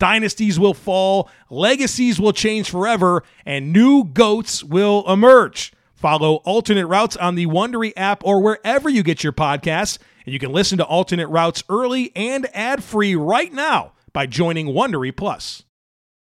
dynasties 0.00 0.58
will 0.58 0.74
fall, 0.74 1.30
legacies 1.48 2.18
will 2.18 2.32
change 2.32 2.68
forever, 2.68 3.22
and 3.46 3.72
new 3.72 4.02
goats 4.02 4.64
will 4.64 5.04
emerge. 5.10 5.72
Follow 5.94 6.36
Alternate 6.46 6.86
Routes 6.86 7.16
on 7.16 7.36
the 7.36 7.46
Wondery 7.46 7.92
app 7.96 8.24
or 8.24 8.42
wherever 8.42 8.88
you 8.88 9.04
get 9.04 9.22
your 9.22 9.32
podcasts, 9.32 9.98
and 10.24 10.32
you 10.32 10.40
can 10.40 10.50
listen 10.50 10.78
to 10.78 10.84
Alternate 10.84 11.28
Routes 11.28 11.62
early 11.68 12.10
and 12.16 12.48
ad-free 12.52 13.14
right 13.14 13.52
now 13.52 13.92
by 14.12 14.26
joining 14.26 14.68
Wondery 14.68 15.16
Plus. 15.16 15.62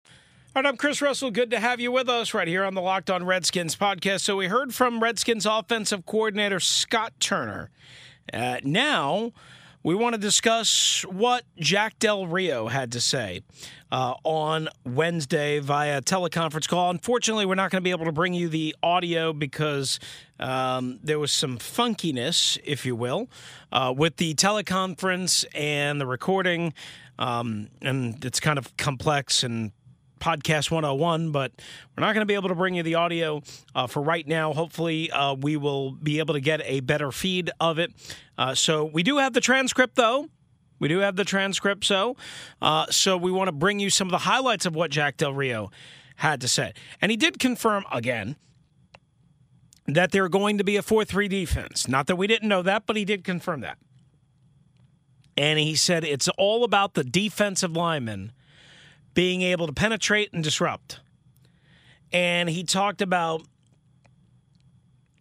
All 0.07 0.63
right, 0.63 0.69
I'm 0.71 0.79
Chris 0.79 1.03
Russell. 1.03 1.31
Good 1.31 1.51
to 1.51 1.61
have 1.61 1.81
you 1.81 1.93
with 1.93 2.09
us 2.09 2.33
right 2.33 2.49
here 2.49 2.65
on 2.65 2.73
the 2.73 2.81
Locked 2.81 3.11
On 3.11 3.25
Redskins 3.25 3.77
podcast. 3.77 4.21
So 4.21 4.37
we 4.37 4.47
heard 4.47 4.75
from 4.75 5.03
Redskins 5.03 5.45
offensive 5.45 6.07
coordinator 6.07 6.59
Scott 6.61 7.13
Turner. 7.21 7.71
Uh, 8.33 8.57
now 8.65 9.33
we 9.87 9.95
want 9.95 10.15
to 10.15 10.21
discuss 10.21 11.05
what 11.05 11.45
Jack 11.61 12.01
Del 12.01 12.27
Rio 12.27 12.67
had 12.67 12.91
to 12.91 13.01
say 13.01 13.43
uh, 13.93 14.15
on 14.25 14.69
Wednesday 14.85 15.61
via 15.61 16.03
teleconference 16.03 16.67
call. 16.67 16.91
Unfortunately, 16.91 17.47
we're 17.47 17.55
not 17.55 17.71
going 17.71 17.81
to 17.81 17.85
be 17.85 17.93
able 17.93 18.07
to 18.07 18.11
bring 18.11 18.35
you 18.35 18.49
the 18.49 18.75
audio 18.83 19.33
because 19.33 20.01
um, 20.41 20.99
there 21.05 21.21
was 21.21 21.31
some 21.31 21.57
funkiness, 21.59 22.59
if 22.65 22.85
you 22.85 22.97
will, 22.97 23.31
uh, 23.71 23.95
with 23.97 24.17
the 24.17 24.35
teleconference 24.35 25.45
and 25.55 26.01
the 26.01 26.07
recording. 26.07 26.75
Um, 27.21 27.69
and 27.81 28.25
it's 28.25 28.41
kind 28.41 28.59
of 28.59 28.77
complex 28.77 29.45
and 29.45 29.71
podcast 30.27 30.73
101 30.73 31.31
but 31.31 31.53
we're 31.97 32.01
not 32.01 32.13
going 32.13 32.23
to 32.23 32.27
be 32.27 32.35
able 32.35 32.49
to 32.49 32.55
bring 32.57 32.75
you 32.75 32.83
the 32.83 32.97
audio 32.97 33.41
uh, 33.77 33.87
for 33.87 34.03
right 34.03 34.27
now. 34.27 34.53
Hopefully 34.53 35.09
uh, 35.13 35.35
we 35.35 35.57
will 35.57 35.93
be 35.93 36.19
able 36.19 36.35
to 36.35 36.41
get 36.41 36.61
a 36.65 36.81
better 36.81 37.13
feed 37.13 37.53
of 37.61 37.79
it. 37.79 37.93
Uh, 38.37 38.53
so 38.53 38.85
we 38.85 39.05
do 39.05 39.19
have 39.19 39.35
the 39.35 39.41
transcript 39.41 39.95
though. 39.95 40.29
We 40.81 40.89
do 40.89 40.99
have 40.99 41.15
the 41.15 41.25
transcript 41.25 41.85
so 41.85 42.17
uh, 42.61 42.87
so 42.91 43.17
we 43.17 43.31
want 43.31 43.47
to 43.47 43.53
bring 43.53 43.79
you 43.79 43.89
some 43.89 44.09
of 44.09 44.11
the 44.11 44.19
highlights 44.19 44.67
of 44.67 44.75
what 44.75 44.91
jack 44.91 45.17
del 45.17 45.33
rio 45.33 45.71
had 46.17 46.41
to 46.41 46.49
say. 46.49 46.73
And 47.01 47.13
he 47.13 47.17
did 47.17 47.39
confirm 47.39 47.85
again 47.93 48.35
that 49.87 50.11
they're 50.11 50.29
going 50.29 50.59
to 50.59 50.65
be 50.65 50.77
a 50.77 50.83
4-3 50.83 51.29
defense. 51.29 51.87
Not 51.87 52.09
that 52.09 52.17
we 52.17 52.27
didn't 52.27 52.49
know 52.49 52.63
that 52.63 52.85
but 52.85 52.97
he 52.97 53.05
did 53.05 53.23
confirm 53.23 53.61
that. 53.61 53.79
And 55.37 55.61
he 55.61 55.77
said 55.77 56.03
it's 56.03 56.29
all 56.31 56.65
about 56.65 56.95
the 56.95 57.05
defensive 57.05 57.77
linemen 57.77 58.33
being 59.17 59.41
able 59.41 59.67
to 59.67 59.73
penetrate 59.73 60.33
and 60.35 60.45
disrupt. 60.45 61.01
And 62.13 62.51
he 62.51 62.63
talked 62.63 63.01
about 63.01 63.43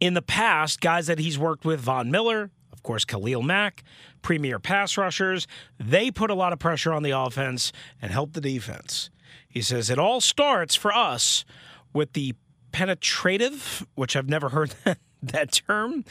in 0.01 0.13
the 0.13 0.21
past 0.21 0.81
guys 0.81 1.08
that 1.08 1.17
he's 1.17 1.39
worked 1.39 1.63
with, 1.63 1.79
Von 1.79 2.12
Miller, 2.12 2.51
of 2.73 2.84
course, 2.84 3.05
Khalil 3.05 3.41
Mack, 3.41 3.84
premier 4.21 4.60
pass 4.60 4.97
rushers. 4.97 5.47
They 5.79 6.12
put 6.12 6.29
a 6.29 6.36
lot 6.36 6.51
of 6.51 6.60
pressure 6.60 6.91
on 6.91 7.03
the 7.03 7.12
offense 7.12 7.71
and 8.01 8.12
help 8.12 8.34
the 8.34 8.41
defense. 8.41 9.10
He 9.47 9.62
says 9.62 9.89
it 9.89 9.97
all 9.97 10.19
starts 10.19 10.75
for 10.75 10.93
us 10.93 11.45
with 11.93 12.12
the 12.12 12.36
penetrative, 12.73 13.88
which 13.95 14.17
I've 14.17 14.27
never 14.27 14.49
heard 14.49 14.75
that, 15.23 15.53
term, 15.53 16.03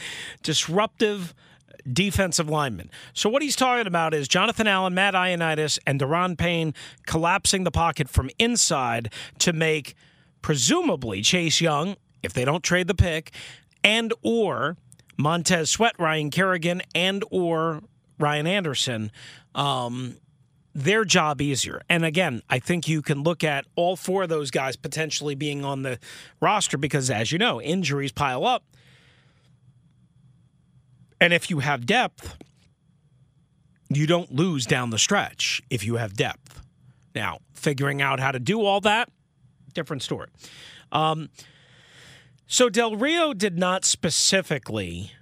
disruptive 0.42 1.34
defensive 1.92 2.48
linemen. 2.48 2.90
So 3.12 3.28
what 3.28 3.42
he's 3.42 3.56
talking 3.56 3.86
about 3.86 4.14
is 4.14 4.28
Jonathan 4.28 4.66
Allen, 4.66 4.94
Matt 4.94 5.14
Ioannidis, 5.14 5.78
and 5.86 6.00
Daron 6.00 6.36
Payne 6.36 6.74
collapsing 7.06 7.64
the 7.64 7.70
pocket 7.70 8.08
from 8.08 8.30
inside 8.38 9.12
to 9.40 9.52
make 9.52 9.94
presumably 10.42 11.22
Chase 11.22 11.60
Young, 11.60 11.96
if 12.22 12.32
they 12.32 12.44
don't 12.44 12.62
trade 12.62 12.86
the 12.86 12.94
pick, 12.94 13.32
and 13.82 14.12
or 14.22 14.76
Montez 15.16 15.70
Sweat, 15.70 15.94
Ryan 15.98 16.30
Kerrigan, 16.30 16.82
and 16.94 17.24
or 17.30 17.82
Ryan 18.18 18.46
Anderson, 18.46 19.12
um, 19.54 20.16
their 20.74 21.04
job 21.04 21.40
easier. 21.40 21.82
And 21.88 22.04
again, 22.04 22.42
I 22.50 22.58
think 22.58 22.88
you 22.88 23.00
can 23.00 23.22
look 23.22 23.44
at 23.44 23.64
all 23.76 23.96
four 23.96 24.24
of 24.24 24.28
those 24.28 24.50
guys 24.50 24.76
potentially 24.76 25.34
being 25.34 25.64
on 25.64 25.82
the 25.82 25.98
roster 26.40 26.76
because, 26.76 27.10
as 27.10 27.30
you 27.30 27.38
know, 27.38 27.60
injuries 27.60 28.12
pile 28.12 28.44
up. 28.44 28.64
And 31.24 31.32
if 31.32 31.48
you 31.48 31.60
have 31.60 31.86
depth, 31.86 32.36
you 33.88 34.06
don't 34.06 34.30
lose 34.30 34.66
down 34.66 34.90
the 34.90 34.98
stretch 34.98 35.62
if 35.70 35.82
you 35.82 35.96
have 35.96 36.12
depth. 36.12 36.60
Now, 37.14 37.38
figuring 37.54 38.02
out 38.02 38.20
how 38.20 38.30
to 38.30 38.38
do 38.38 38.60
all 38.60 38.82
that, 38.82 39.08
different 39.72 40.02
story. 40.02 40.28
Um, 40.92 41.30
so 42.46 42.68
Del 42.68 42.96
Rio 42.96 43.32
did 43.32 43.56
not 43.56 43.86
specifically 43.86 45.12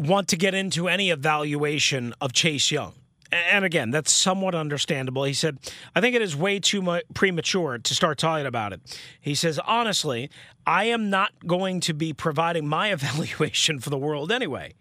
want 0.00 0.26
to 0.30 0.36
get 0.36 0.52
into 0.52 0.88
any 0.88 1.10
evaluation 1.10 2.12
of 2.20 2.32
Chase 2.32 2.72
Young. 2.72 2.94
And 3.32 3.64
again, 3.64 3.90
that's 3.90 4.12
somewhat 4.12 4.54
understandable. 4.54 5.24
He 5.24 5.34
said, 5.34 5.58
I 5.94 6.00
think 6.00 6.14
it 6.14 6.22
is 6.22 6.36
way 6.36 6.60
too 6.60 6.80
much 6.80 7.04
premature 7.12 7.78
to 7.78 7.94
start 7.94 8.18
talking 8.18 8.46
about 8.46 8.72
it. 8.72 8.80
He 9.20 9.34
says, 9.34 9.58
honestly, 9.66 10.30
I 10.66 10.84
am 10.84 11.10
not 11.10 11.32
going 11.46 11.80
to 11.80 11.94
be 11.94 12.12
providing 12.12 12.66
my 12.66 12.92
evaluation 12.92 13.80
for 13.80 13.90
the 13.90 13.98
world 13.98 14.30
anyway. 14.30 14.74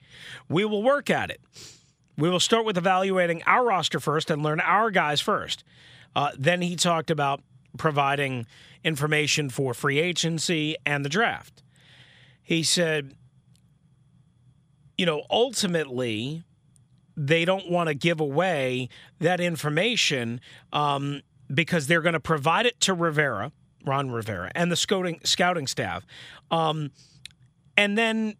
We 0.48 0.66
will 0.66 0.84
work 0.84 1.10
at 1.10 1.30
it. 1.30 1.42
We 2.18 2.30
will 2.30 2.40
start 2.40 2.66
with 2.66 2.78
evaluating 2.78 3.44
our 3.46 3.66
roster 3.66 4.00
first 4.00 4.30
and 4.30 4.42
learn 4.42 4.62
our 4.62 4.90
guys 4.92 5.20
first. 5.20 5.64
Uh, 6.16 6.32
then 6.38 6.62
he 6.62 6.76
talked 6.76 7.12
about 7.12 7.42
providing 7.78 8.46
information 8.84 9.50
for 9.50 9.74
free 9.74 10.00
agency 10.00 10.76
and 10.86 11.04
the 11.04 11.10
draft. 11.10 11.62
He 12.42 12.64
said, 12.64 13.16
you 14.98 15.06
know, 15.06 15.24
ultimately, 15.30 16.44
they 17.18 17.46
don't 17.46 17.70
want 17.70 17.88
to 17.88 17.94
give 17.94 18.20
away 18.20 18.90
that 19.20 19.40
information 19.40 20.42
um, 20.74 21.22
because 21.54 21.88
they're 21.88 22.02
going 22.02 22.14
to 22.14 22.20
provide 22.20 22.66
it 22.66 22.80
to 22.82 22.94
Rivera, 22.94 23.52
Ron 23.86 24.12
Rivera, 24.12 24.52
and 24.56 24.72
the 24.72 24.76
scouting 24.76 25.20
scouting 25.24 25.68
staff, 25.68 26.06
um, 26.52 26.92
and 27.78 27.98
then 27.98 28.36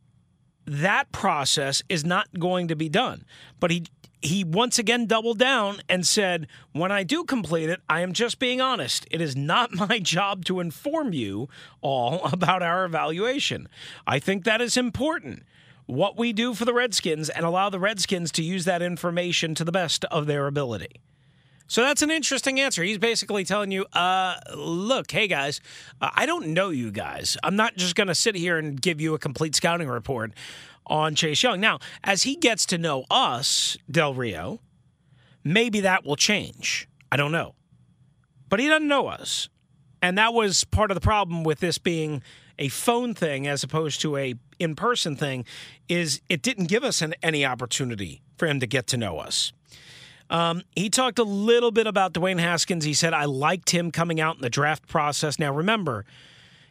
that 0.66 1.12
process 1.12 1.84
is 1.90 2.04
not 2.04 2.28
going 2.40 2.68
to 2.70 2.76
be 2.76 2.90
done. 2.90 3.26
But 3.60 3.72
he 3.72 3.86
he 4.26 4.44
once 4.44 4.80
again 4.80 5.06
doubled 5.06 5.38
down 5.38 5.82
and 5.88 6.06
said, 6.06 6.48
When 6.72 6.92
I 6.92 7.04
do 7.04 7.24
complete 7.24 7.70
it, 7.70 7.82
I 7.88 8.02
am 8.02 8.14
just 8.14 8.40
being 8.40 8.60
honest. 8.60 9.08
It 9.12 9.22
is 9.22 9.36
not 9.36 9.74
my 9.90 10.00
job 10.00 10.46
to 10.46 10.60
inform 10.60 11.14
you 11.14 11.48
all 11.82 12.22
about 12.34 12.64
our 12.64 12.86
evaluation. 12.86 13.68
I 14.06 14.20
think 14.20 14.44
that 14.44 14.62
is 14.62 14.78
important. 14.78 15.44
What 15.86 16.18
we 16.18 16.34
do 16.34 16.54
for 16.54 16.66
the 16.66 16.74
Redskins 16.74 17.30
and 17.30 17.46
allow 17.46 17.70
the 17.70 17.80
Redskins 17.80 18.32
to 18.34 18.44
use 18.44 18.66
that 18.66 18.82
information 18.82 19.54
to 19.56 19.64
the 19.64 19.72
best 19.72 20.04
of 20.06 20.26
their 20.26 20.48
ability. 20.48 21.02
So 21.68 21.82
that's 21.82 22.02
an 22.02 22.12
interesting 22.12 22.60
answer. 22.60 22.84
He's 22.84 23.00
basically 23.00 23.44
telling 23.44 23.72
you, 23.72 23.86
uh, 23.94 24.36
look, 24.56 25.10
hey 25.10 25.28
guys, 25.28 25.62
I 26.00 26.26
don't 26.26 26.48
know 26.48 26.70
you 26.70 26.92
guys. 26.92 27.38
I'm 27.44 27.56
not 27.56 27.76
just 27.76 27.96
going 27.96 28.08
to 28.08 28.16
sit 28.16 28.36
here 28.36 28.58
and 28.58 28.80
give 28.80 29.02
you 29.02 29.16
a 29.16 29.20
complete 29.20 29.56
scouting 29.56 29.88
report 29.88 30.32
on 30.86 31.16
Chase 31.16 31.42
Young. 31.42 31.60
Now, 31.60 31.80
as 32.04 32.24
he 32.24 32.36
gets 32.36 32.68
to 32.68 32.78
know 32.78 33.06
us, 33.10 33.78
Del 33.90 34.14
Rio, 34.14 34.62
maybe 35.44 35.80
that 35.82 36.06
will 36.06 36.16
change. 36.16 36.88
I 37.12 37.18
don't 37.18 37.32
know. 37.32 37.56
But 38.50 38.60
he 38.60 38.68
doesn't 38.68 38.88
know 38.88 39.08
us. 39.08 39.50
And 40.04 40.20
that 40.20 40.34
was 40.36 40.66
part 40.66 40.92
of 40.92 40.96
the 40.96 41.02
problem 41.02 41.44
with 41.44 41.60
this 41.62 41.80
being 41.80 42.22
a 42.58 42.70
phone 42.70 43.14
thing 43.14 43.48
as 43.48 43.64
opposed 43.64 44.02
to 44.02 44.18
a 44.18 44.36
in-person 44.60 45.16
thing 45.16 45.46
is 45.90 46.22
it 46.30 46.42
didn't 46.42 46.66
give 46.66 46.84
us 46.84 47.02
an, 47.02 47.14
any 47.22 47.46
opportunity 47.46 48.22
for 48.38 48.48
him 48.48 48.60
to 48.60 48.68
get 48.68 48.88
to 48.88 48.98
know 48.98 49.20
us. 49.20 49.52
Um, 50.30 50.64
he 50.76 50.90
talked 50.90 51.20
a 51.20 51.24
little 51.24 51.72
bit 51.72 51.88
about 51.88 52.14
Dwayne 52.14 52.40
Haskins. 52.40 52.84
He 52.84 52.94
said, 52.94 53.14
I 53.14 53.26
liked 53.26 53.70
him 53.70 53.92
coming 53.92 54.20
out 54.20 54.38
in 54.38 54.42
the 54.42 54.50
draft 54.50 54.88
process. 54.88 55.38
Now, 55.38 55.54
remember, 55.54 56.06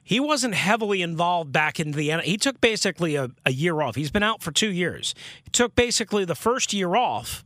he 0.03 0.18
wasn't 0.18 0.55
heavily 0.55 1.03
involved 1.03 1.53
back 1.53 1.79
in 1.79 1.92
the 1.92 2.11
end. 2.11 2.23
He 2.23 2.37
took 2.37 2.61
basically 2.61 3.14
a, 3.14 3.31
a 3.47 3.53
year 3.53 3.81
off. 3.81 3.94
He's 3.94 4.11
been 4.11 4.23
out 4.23 4.42
for 4.42 4.51
two 4.51 4.70
years. 4.70 5.14
He 5.44 5.51
took 5.51 5.75
basically 5.75 6.25
the 6.25 6.35
first 6.35 6.73
year 6.73 6.97
off 6.97 7.44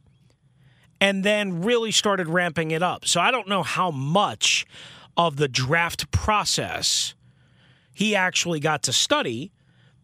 and 1.00 1.24
then 1.24 1.62
really 1.62 1.92
started 1.92 2.28
ramping 2.28 2.70
it 2.70 2.82
up. 2.82 3.04
So 3.04 3.20
I 3.20 3.30
don't 3.30 3.48
know 3.48 3.62
how 3.62 3.90
much 3.90 4.66
of 5.16 5.36
the 5.36 5.48
draft 5.48 6.10
process 6.10 7.14
he 7.98 8.14
actually 8.14 8.60
got 8.60 8.84
to 8.84 8.92
study, 8.92 9.50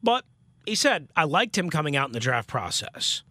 but 0.02 0.24
he 0.66 0.74
said, 0.74 1.06
I 1.14 1.22
liked 1.22 1.56
him 1.56 1.70
coming 1.70 1.94
out 1.94 2.08
in 2.08 2.12
the 2.12 2.18
draft 2.18 2.48
process. 2.48 3.22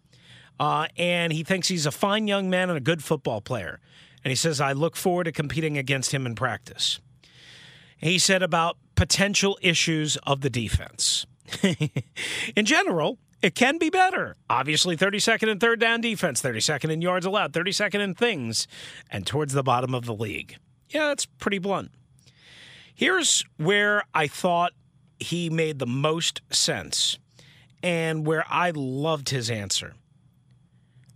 Uh, 0.58 0.86
and 0.96 1.34
he 1.34 1.44
thinks 1.44 1.68
he's 1.68 1.84
a 1.84 1.90
fine 1.90 2.26
young 2.26 2.48
man 2.48 2.70
and 2.70 2.78
a 2.78 2.80
good 2.80 3.04
football 3.04 3.42
player. 3.42 3.78
And 4.24 4.30
he 4.30 4.34
says, 4.34 4.62
I 4.62 4.72
look 4.72 4.96
forward 4.96 5.24
to 5.24 5.32
competing 5.32 5.76
against 5.76 6.12
him 6.12 6.24
in 6.24 6.34
practice. 6.34 6.98
He 7.98 8.18
said 8.18 8.42
about 8.42 8.78
potential 8.94 9.58
issues 9.60 10.16
of 10.26 10.40
the 10.40 10.48
defense. 10.48 11.26
in 12.56 12.64
general, 12.64 13.18
it 13.42 13.54
can 13.54 13.76
be 13.76 13.90
better. 13.90 14.34
Obviously, 14.48 14.96
32nd 14.96 15.50
and 15.50 15.60
third 15.60 15.78
down 15.78 16.00
defense, 16.00 16.40
32nd 16.40 16.88
in 16.90 17.02
yards 17.02 17.26
allowed, 17.26 17.52
32nd 17.52 18.00
in 18.00 18.14
things, 18.14 18.66
and 19.10 19.26
towards 19.26 19.52
the 19.52 19.62
bottom 19.62 19.94
of 19.94 20.06
the 20.06 20.14
league. 20.14 20.56
Yeah, 20.88 21.08
that's 21.08 21.26
pretty 21.26 21.58
blunt. 21.58 21.90
Here's 22.94 23.44
where 23.56 24.04
I 24.14 24.28
thought 24.28 24.72
he 25.18 25.50
made 25.50 25.78
the 25.78 25.86
most 25.86 26.40
sense 26.50 27.18
and 27.82 28.26
where 28.26 28.44
I 28.48 28.70
loved 28.74 29.30
his 29.30 29.50
answer. 29.50 29.94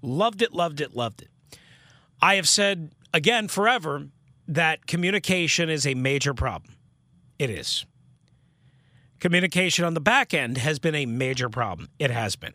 Loved 0.03 0.43
it, 0.43 0.53
loved 0.53 0.81
it, 0.81 0.95
loved 0.95 1.23
it. 1.23 1.29
I 2.21 2.35
have 2.35 2.49
said 2.49 2.91
again 3.15 3.49
forever 3.49 4.09
that 4.49 4.87
communication 4.87 5.71
is 5.71 5.87
a 5.87 5.95
major 5.95 6.35
problem. 6.35 6.75
It 7.39 7.51
is. 7.51 7.87
Communication 9.21 9.85
on 9.85 9.95
the 9.95 10.01
back 10.01 10.35
end 10.35 10.59
has 10.59 10.79
been 10.79 10.95
a 10.95 11.07
major 11.07 11.49
problem. 11.49 11.89
It 11.99 12.11
has 12.11 12.37
been. 12.37 12.55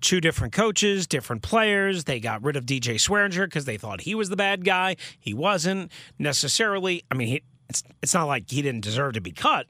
Two 0.00 0.20
different 0.20 0.52
coaches, 0.52 1.06
different 1.06 1.42
players. 1.42 2.04
They 2.04 2.20
got 2.20 2.42
rid 2.42 2.56
of 2.56 2.64
DJ 2.64 2.94
Swearinger 2.94 3.44
because 3.44 3.64
they 3.64 3.76
thought 3.76 4.02
he 4.02 4.14
was 4.14 4.28
the 4.30 4.36
bad 4.36 4.64
guy. 4.64 4.96
He 5.18 5.34
wasn't 5.34 5.92
necessarily. 6.18 7.04
I 7.10 7.14
mean, 7.14 7.28
he, 7.28 7.42
it's 7.70 7.82
it's 8.02 8.12
not 8.12 8.24
like 8.24 8.50
he 8.50 8.60
didn't 8.60 8.82
deserve 8.82 9.14
to 9.14 9.20
be 9.20 9.32
cut, 9.32 9.66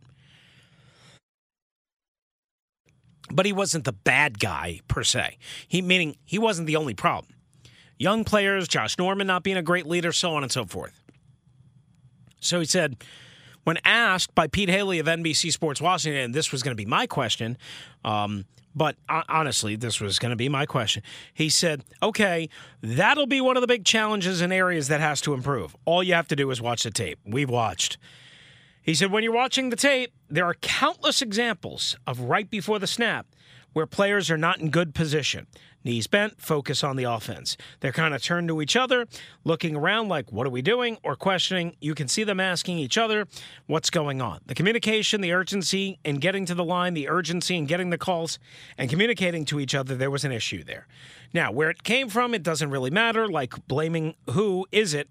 but 3.31 3.47
he 3.47 3.53
wasn't 3.53 3.85
the 3.85 3.93
bad 3.93 4.41
guy 4.41 4.81
per 4.89 5.05
se. 5.05 5.39
He 5.69 5.83
meaning 5.83 6.17
he 6.25 6.39
wasn't 6.39 6.67
the 6.67 6.77
only 6.77 6.95
problem. 6.95 7.35
Young 7.99 8.25
players, 8.25 8.67
Josh 8.67 8.99
Norman 8.99 9.27
not 9.27 9.43
being 9.43 9.59
a 9.59 9.63
great 9.63 9.87
leader, 9.87 10.11
so 10.11 10.35
on 10.35 10.43
and 10.43 10.51
so 10.51 10.65
forth. 10.65 11.03
So 12.41 12.59
he 12.59 12.65
said, 12.65 12.97
when 13.65 13.77
asked 13.85 14.35
by 14.35 14.47
Pete 14.47 14.71
Hailey 14.71 14.99
of 14.99 15.07
NBC 15.07 15.53
Sports 15.53 15.83
Washington, 15.83 16.23
and 16.23 16.35
this 16.35 16.51
was 16.51 16.63
going 16.63 16.75
to 16.75 16.83
be 16.83 16.87
my 16.89 17.07
question, 17.07 17.59
um, 18.03 18.47
but 18.75 18.97
honestly, 19.09 19.77
this 19.77 20.01
was 20.01 20.19
going 20.19 20.31
to 20.31 20.37
be 20.37 20.49
my 20.49 20.67
question. 20.67 21.03
He 21.35 21.49
said, 21.49 21.85
okay, 22.03 22.49
that'll 22.81 23.27
be 23.27 23.41
one 23.41 23.57
of 23.57 23.61
the 23.61 23.67
big 23.67 23.85
challenges 23.85 24.41
and 24.41 24.53
areas 24.53 24.89
that 24.89 25.01
has 25.01 25.21
to 25.23 25.35
improve. 25.35 25.75
All 25.85 26.03
you 26.03 26.15
have 26.15 26.29
to 26.29 26.37
do 26.37 26.51
is 26.51 26.61
watch 26.63 26.85
the 26.85 26.91
tape. 26.91 27.19
We've 27.25 27.51
watched. 27.51 27.99
He 28.83 28.95
said, 28.95 29.11
when 29.11 29.25
you're 29.25 29.33
watching 29.33 29.71
the 29.71 29.77
tape, 29.77 30.13
there 30.29 30.45
are 30.45 30.55
countless 30.55 31.21
examples 31.21 31.97
of 32.07 32.21
right 32.21 32.49
before 32.49 32.79
the 32.79 32.87
snap 32.87 33.27
where 33.73 33.87
players 33.87 34.31
are 34.31 34.39
not 34.39 34.59
in 34.61 34.71
good 34.71 34.95
position 34.95 35.47
knees 35.85 36.07
bent, 36.07 36.41
focus 36.41 36.85
on 36.85 36.97
the 36.97 37.05
offense. 37.05 37.57
They're 37.81 37.93
kind 37.93 38.15
of 38.15 38.23
turned 38.23 38.49
to 38.49 38.61
each 38.61 38.77
other, 38.77 39.07
looking 39.45 39.77
around 39.77 40.09
like, 40.09 40.33
what 40.33 40.47
are 40.47 40.51
we 40.51 40.63
doing? 40.63 40.99
Or 41.03 41.17
questioning. 41.17 41.77
You 41.81 41.95
can 41.95 42.09
see 42.09 42.25
them 42.25 42.41
asking 42.41 42.79
each 42.79 42.99
other, 42.99 43.27
what's 43.67 43.91
going 43.91 44.21
on? 44.21 44.41
The 44.47 44.55
communication, 44.55 45.21
the 45.21 45.33
urgency 45.33 45.99
in 46.05 46.17
getting 46.17 46.47
to 46.47 46.55
the 46.55 46.65
line, 46.65 46.95
the 46.95 47.09
urgency 47.09 47.57
in 47.57 47.67
getting 47.67 47.91
the 47.91 47.99
calls 47.99 48.39
and 48.77 48.91
communicating 48.91 49.45
to 49.47 49.61
each 49.61 49.75
other, 49.75 49.95
there 49.95 50.11
was 50.11 50.25
an 50.25 50.33
issue 50.33 50.65
there. 50.65 50.87
Now, 51.33 51.53
where 51.53 51.71
it 51.71 51.83
came 51.83 52.09
from, 52.09 52.35
it 52.35 52.43
doesn't 52.43 52.71
really 52.71 52.91
matter, 52.91 53.29
like 53.29 53.67
blaming 53.67 54.15
who 54.31 54.67
is 54.73 54.95
it. 54.95 55.09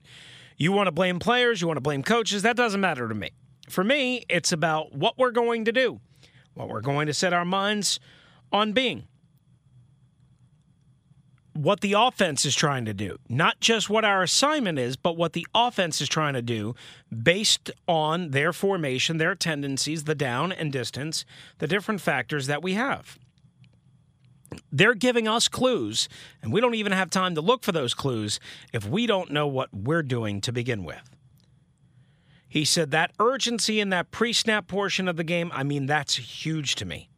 You 0.58 0.71
want 0.71 0.88
to 0.88 0.91
blame 0.91 1.19
players, 1.19 1.62
you 1.62 1.67
want 1.67 1.77
to 1.77 1.82
blame 1.82 2.03
coaches, 2.03 2.41
that 2.41 2.58
doesn't 2.58 2.82
matter 2.82 3.08
to 3.08 3.15
me. 3.15 3.32
For 3.69 3.84
me, 3.84 4.25
it's 4.29 4.51
about 4.51 4.93
what 4.93 5.17
we're 5.17 5.32
going 5.32 5.65
to 5.65 5.71
do, 5.71 6.01
what 6.55 6.67
we're 6.67 6.82
going 6.82 7.08
to 7.08 7.13
set 7.13 7.34
our 7.34 7.45
minds 7.45 7.99
on 8.51 8.73
being 8.73 9.08
what 11.53 11.81
the 11.81 11.93
offense 11.93 12.45
is 12.45 12.55
trying 12.55 12.85
to 12.85 12.93
do, 12.93 13.17
not 13.27 13.59
just 13.59 13.89
what 13.89 14.05
our 14.05 14.23
assignment 14.23 14.79
is, 14.79 14.95
but 14.95 15.17
what 15.17 15.33
the 15.33 15.47
offense 15.53 15.99
is 15.99 16.07
trying 16.07 16.33
to 16.33 16.41
do 16.41 16.75
based 17.23 17.71
on 17.88 18.31
their 18.31 18.53
formation, 18.53 19.17
their 19.17 19.35
tendencies, 19.35 20.03
the 20.03 20.15
down 20.15 20.51
and 20.51 20.71
distance, 20.71 21.25
the 21.57 21.67
different 21.67 22.01
factors 22.01 22.47
that 22.47 22.62
we 22.62 22.73
have. 22.73 23.17
They're 24.71 24.95
giving 24.95 25.27
us 25.27 25.47
clues, 25.47 26.09
and 26.41 26.51
we 26.51 26.62
don't 26.62 26.75
even 26.75 26.91
have 26.91 27.09
time 27.09 27.35
to 27.35 27.41
look 27.41 27.63
for 27.63 27.71
those 27.71 27.93
clues 27.93 28.39
if 28.73 28.88
we 28.88 29.05
don't 29.05 29.31
know 29.31 29.47
what 29.47 29.69
we're 29.73 30.03
doing 30.03 30.41
to 30.41 30.51
begin 30.51 30.83
with. 30.83 31.09
He 32.47 32.65
said 32.65 32.89
that 32.91 33.12
urgency 33.19 33.79
in 33.79 33.89
that 33.89 34.09
pre 34.09 34.33
snap 34.33 34.67
portion 34.67 35.07
of 35.07 35.17
the 35.17 35.23
game, 35.23 35.51
I 35.53 35.63
mean, 35.63 35.85
that's 35.85 36.15
huge 36.15 36.75
to 36.75 36.85
me. 36.85 37.08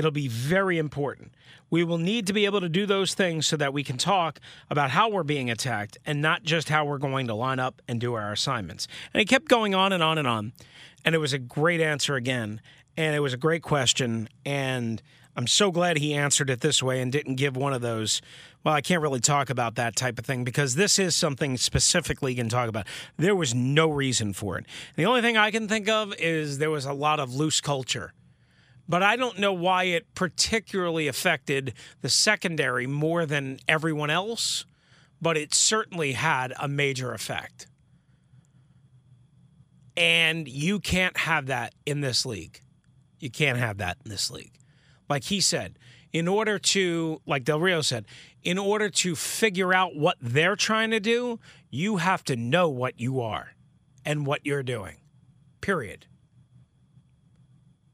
It'll 0.00 0.10
be 0.10 0.28
very 0.28 0.78
important. 0.78 1.34
We 1.68 1.84
will 1.84 1.98
need 1.98 2.26
to 2.26 2.32
be 2.32 2.46
able 2.46 2.62
to 2.62 2.70
do 2.70 2.86
those 2.86 3.12
things 3.12 3.46
so 3.46 3.58
that 3.58 3.74
we 3.74 3.84
can 3.84 3.98
talk 3.98 4.40
about 4.70 4.92
how 4.92 5.10
we're 5.10 5.24
being 5.24 5.50
attacked 5.50 5.98
and 6.06 6.22
not 6.22 6.42
just 6.42 6.70
how 6.70 6.86
we're 6.86 6.96
going 6.96 7.26
to 7.26 7.34
line 7.34 7.58
up 7.58 7.82
and 7.86 8.00
do 8.00 8.14
our 8.14 8.32
assignments. 8.32 8.88
And 9.12 9.20
he 9.20 9.26
kept 9.26 9.46
going 9.48 9.74
on 9.74 9.92
and 9.92 10.02
on 10.02 10.16
and 10.16 10.26
on. 10.26 10.54
And 11.04 11.14
it 11.14 11.18
was 11.18 11.34
a 11.34 11.38
great 11.38 11.82
answer 11.82 12.14
again. 12.14 12.62
And 12.96 13.14
it 13.14 13.20
was 13.20 13.34
a 13.34 13.36
great 13.36 13.62
question. 13.62 14.30
And 14.46 15.02
I'm 15.36 15.46
so 15.46 15.70
glad 15.70 15.98
he 15.98 16.14
answered 16.14 16.48
it 16.48 16.62
this 16.62 16.82
way 16.82 17.02
and 17.02 17.12
didn't 17.12 17.34
give 17.34 17.58
one 17.58 17.74
of 17.74 17.82
those. 17.82 18.22
Well, 18.64 18.72
I 18.72 18.80
can't 18.80 19.02
really 19.02 19.20
talk 19.20 19.50
about 19.50 19.74
that 19.74 19.96
type 19.96 20.18
of 20.18 20.24
thing 20.24 20.44
because 20.44 20.76
this 20.76 20.98
is 20.98 21.14
something 21.14 21.58
specifically 21.58 22.32
you 22.32 22.38
can 22.38 22.48
talk 22.48 22.70
about. 22.70 22.86
There 23.18 23.36
was 23.36 23.54
no 23.54 23.90
reason 23.90 24.32
for 24.32 24.56
it. 24.56 24.64
The 24.96 25.04
only 25.04 25.20
thing 25.20 25.36
I 25.36 25.50
can 25.50 25.68
think 25.68 25.90
of 25.90 26.14
is 26.14 26.56
there 26.56 26.70
was 26.70 26.86
a 26.86 26.94
lot 26.94 27.20
of 27.20 27.34
loose 27.34 27.60
culture 27.60 28.14
but 28.90 29.04
I 29.04 29.14
don't 29.14 29.38
know 29.38 29.52
why 29.52 29.84
it 29.84 30.14
particularly 30.16 31.06
affected 31.06 31.74
the 32.00 32.08
secondary 32.08 32.88
more 32.88 33.24
than 33.24 33.60
everyone 33.68 34.10
else, 34.10 34.64
but 35.22 35.36
it 35.36 35.54
certainly 35.54 36.14
had 36.14 36.52
a 36.58 36.66
major 36.66 37.12
effect. 37.12 37.68
And 39.96 40.48
you 40.48 40.80
can't 40.80 41.16
have 41.18 41.46
that 41.46 41.72
in 41.86 42.00
this 42.00 42.26
league. 42.26 42.62
You 43.20 43.30
can't 43.30 43.58
have 43.58 43.78
that 43.78 43.98
in 44.04 44.10
this 44.10 44.28
league. 44.28 44.58
Like 45.08 45.22
he 45.22 45.40
said, 45.40 45.78
in 46.12 46.26
order 46.26 46.58
to, 46.58 47.20
like 47.26 47.44
Del 47.44 47.60
Rio 47.60 47.82
said, 47.82 48.06
in 48.42 48.58
order 48.58 48.90
to 48.90 49.14
figure 49.14 49.72
out 49.72 49.94
what 49.94 50.16
they're 50.20 50.56
trying 50.56 50.90
to 50.90 50.98
do, 50.98 51.38
you 51.70 51.98
have 51.98 52.24
to 52.24 52.34
know 52.34 52.68
what 52.68 52.98
you 52.98 53.20
are 53.20 53.54
and 54.04 54.26
what 54.26 54.44
you're 54.44 54.64
doing. 54.64 54.96
Period. 55.60 56.06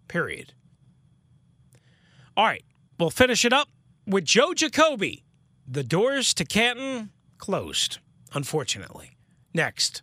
Period. 0.09 0.55
All 2.37 2.45
right, 2.45 2.65
we'll 3.01 3.09
finish 3.09 3.47
it 3.47 3.53
up 3.55 3.69
with 4.07 4.27
Joe 4.27 4.53
Jacoby. 4.53 5.25
The 5.67 5.83
doors 5.83 6.35
to 6.35 6.45
Canton 6.45 7.11
closed, 7.39 7.99
unfortunately. 8.35 9.17
Next 9.55 10.03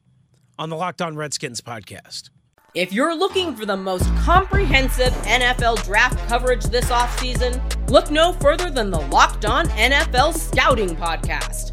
on 0.58 0.70
the 0.70 0.76
Locked 0.76 1.02
On 1.02 1.16
Redskins 1.16 1.62
podcast. 1.62 2.32
If 2.74 2.92
you're 2.92 3.16
looking 3.16 3.56
for 3.56 3.68
the 3.68 3.78
most 3.78 4.06
comprehensive 4.18 5.14
NFL 5.26 5.86
draft 5.86 6.28
coverage 6.28 6.64
this 6.64 6.90
offseason, 6.90 7.62
look 7.88 8.10
no 8.10 8.34
further 8.34 8.72
than 8.72 8.90
the 8.90 9.02
Locked 9.02 9.46
On 9.46 9.68
NFL 9.68 10.34
Scouting 10.34 10.96
Podcast. 10.96 11.73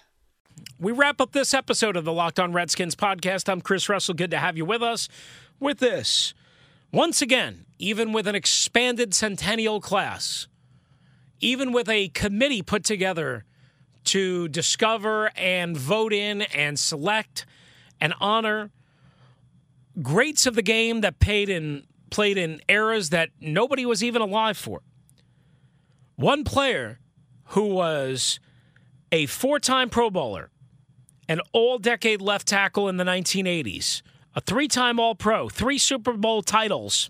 We 0.81 0.91
wrap 0.91 1.21
up 1.21 1.31
this 1.31 1.53
episode 1.53 1.95
of 1.95 2.05
the 2.05 2.11
Locked 2.11 2.39
On 2.39 2.53
Redskins 2.53 2.95
podcast. 2.95 3.47
I'm 3.47 3.61
Chris 3.61 3.87
Russell. 3.87 4.15
Good 4.15 4.31
to 4.31 4.39
have 4.39 4.57
you 4.57 4.65
with 4.65 4.81
us 4.81 5.07
with 5.59 5.77
this. 5.77 6.33
Once 6.91 7.21
again, 7.21 7.67
even 7.77 8.13
with 8.13 8.25
an 8.25 8.33
expanded 8.33 9.13
centennial 9.13 9.79
class, 9.79 10.47
even 11.39 11.71
with 11.71 11.87
a 11.87 12.07
committee 12.07 12.63
put 12.63 12.83
together 12.83 13.45
to 14.05 14.47
discover 14.47 15.29
and 15.35 15.77
vote 15.77 16.13
in 16.13 16.41
and 16.41 16.79
select 16.79 17.45
and 18.01 18.15
honor 18.19 18.71
greats 20.01 20.47
of 20.47 20.55
the 20.55 20.63
game 20.63 21.01
that 21.01 21.19
played 21.19 21.49
in 21.49 21.85
played 22.09 22.39
in 22.39 22.59
eras 22.67 23.11
that 23.11 23.29
nobody 23.39 23.85
was 23.85 24.03
even 24.03 24.19
alive 24.23 24.57
for. 24.57 24.81
One 26.15 26.43
player 26.43 26.99
who 27.49 27.67
was 27.67 28.39
a 29.11 29.27
four-time 29.27 29.91
Pro 29.91 30.09
Bowler, 30.09 30.49
an 31.31 31.39
all-decade 31.53 32.19
left 32.19 32.45
tackle 32.45 32.89
in 32.89 32.97
the 32.97 33.05
1980s, 33.05 34.01
a 34.35 34.41
three-time 34.41 34.99
All-Pro, 34.99 35.47
three 35.47 35.77
Super 35.77 36.11
Bowl 36.11 36.41
titles. 36.41 37.09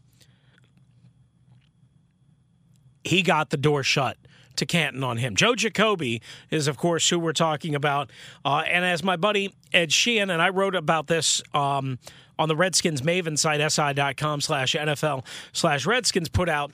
He 3.03 3.23
got 3.23 3.49
the 3.49 3.57
door 3.57 3.81
shut 3.81 4.17
to 4.57 4.65
Canton 4.67 5.03
on 5.03 5.17
him. 5.17 5.35
Joe 5.35 5.55
Jacoby 5.55 6.21
is, 6.51 6.67
of 6.67 6.77
course, 6.77 7.09
who 7.09 7.17
we're 7.17 7.33
talking 7.33 7.73
about. 7.73 8.11
Uh, 8.45 8.61
and 8.67 8.85
as 8.85 9.03
my 9.03 9.15
buddy 9.15 9.55
Ed 9.73 9.91
Sheehan, 9.91 10.29
and 10.29 10.39
I 10.39 10.49
wrote 10.49 10.75
about 10.75 11.07
this 11.07 11.41
um, 11.55 11.97
on 12.37 12.47
the 12.47 12.55
Redskins 12.55 13.01
Maven 13.01 13.39
site, 13.39 13.71
si.com 13.71 14.39
slash 14.39 14.75
NFL 14.75 15.25
slash 15.51 15.87
Redskins, 15.87 16.29
put 16.29 16.47
out, 16.47 16.73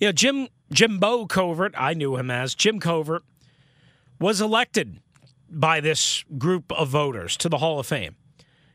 you 0.00 0.08
know, 0.08 0.12
Jim 0.12 0.48
Jimbo 0.72 1.26
Covert, 1.26 1.74
I 1.76 1.92
knew 1.92 2.16
him 2.16 2.30
as 2.30 2.54
Jim 2.54 2.80
Covert, 2.80 3.24
was 4.18 4.40
elected 4.40 5.00
by 5.50 5.80
this 5.80 6.24
group 6.36 6.72
of 6.72 6.88
voters 6.88 7.36
to 7.38 7.48
the 7.48 7.58
Hall 7.58 7.78
of 7.78 7.86
Fame. 7.86 8.16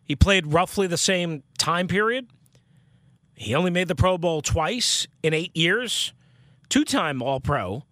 He 0.04 0.16
played 0.16 0.48
roughly 0.48 0.88
the 0.88 0.98
same 0.98 1.44
time 1.58 1.88
period. 1.88 2.28
He 3.36 3.56
only 3.56 3.72
made 3.72 3.88
the 3.88 3.96
Pro 3.96 4.18
Bowl 4.18 4.42
twice 4.42 5.08
in 5.22 5.34
eight 5.34 5.56
years, 5.56 6.14
two 6.70 6.84
time 6.84 7.22
All 7.22 7.40
Pro 7.40 7.84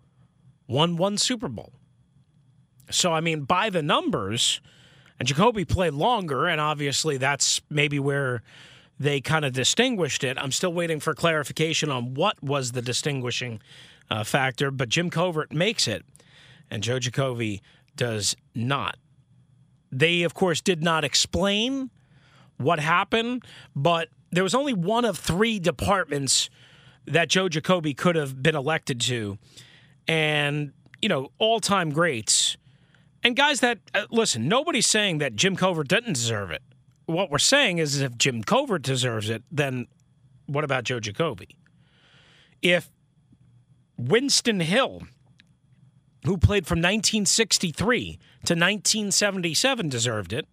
won 0.68 0.98
one 0.98 1.18
Super 1.18 1.48
Bowl. 1.48 1.74
So, 2.90 3.14
I 3.14 3.22
mean, 3.22 3.44
by 3.44 3.70
the 3.70 3.82
numbers, 3.82 4.62
and 5.20 5.28
Jacoby 5.28 5.66
played 5.66 5.94
longer, 5.94 6.48
and 6.48 6.60
obviously 6.60 7.18
that's 7.18 7.62
maybe 7.70 8.00
where 8.00 8.44
they 9.00 9.22
kind 9.22 9.46
of 9.46 9.54
distinguished 9.54 10.24
it. 10.24 10.38
I'm 10.38 10.52
still 10.52 10.74
waiting 10.74 11.00
for 11.00 11.14
clarification 11.14 11.90
on 11.90 12.14
what 12.14 12.42
was 12.44 12.74
the 12.74 12.82
distinguishing 12.82 13.62
uh, 14.10 14.24
factor, 14.24 14.72
but 14.72 14.90
Jim 14.90 15.10
Covert 15.10 15.52
makes 15.52 15.88
it, 15.88 16.06
and 16.70 16.84
Joe 16.84 17.00
Jacoby 17.00 17.62
does 17.96 18.36
not. 18.56 18.98
They, 19.92 20.24
of 20.24 20.34
course, 20.34 20.62
did 20.62 20.84
not 20.84 21.04
explain 21.04 21.90
what 22.58 22.80
happened, 22.80 23.44
but 23.76 24.10
there 24.32 24.44
was 24.44 24.56
only 24.56 24.74
one 24.74 25.06
of 25.06 25.18
three 25.18 25.60
departments 25.60 26.50
that 27.06 27.30
Joe 27.30 27.50
Jacoby 27.50 27.94
could 27.94 28.16
have 28.16 28.42
been 28.42 28.56
elected 28.56 29.02
to 29.02 29.38
and 30.08 30.72
you 31.02 31.10
know 31.10 31.32
all 31.40 31.60
time 31.60 31.90
greats 31.90 32.58
and 33.24 33.36
guys 33.36 33.60
that 33.60 33.80
uh, 33.94 34.06
listen. 34.10 34.48
Nobody's 34.48 34.88
saying 34.88 35.20
that 35.20 35.36
Jim 35.36 35.56
Covert 35.56 35.88
didn't 35.88 36.14
deserve 36.14 36.52
it. 36.52 36.62
What 37.06 37.30
we're 37.30 37.40
saying 37.40 37.78
is, 37.78 38.02
if 38.02 38.18
Jim 38.18 38.44
Covert 38.44 38.82
deserves 38.82 39.30
it, 39.30 39.44
then 39.52 39.88
what 40.46 40.64
about 40.64 40.84
Joe 40.86 41.00
Jacoby? 41.00 41.50
If 42.62 42.90
Winston 43.98 44.60
Hill, 44.60 45.04
who 46.26 46.38
played 46.38 46.68
from 46.68 46.78
1963 46.80 48.20
to 48.46 48.54
1977, 48.54 49.90
deserved 49.90 50.34
it, 50.34 50.48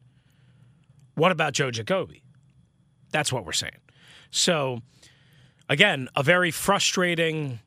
what 1.15 1.33
about 1.33 1.53
Joe 1.53 1.71
Jacoby? 1.71 2.23
That's 3.11 3.33
what 3.33 3.45
we're 3.45 3.53
saying. 3.53 3.81
So, 4.31 4.81
again, 5.69 6.09
a 6.15 6.23
very 6.23 6.51
frustrating 6.51 7.61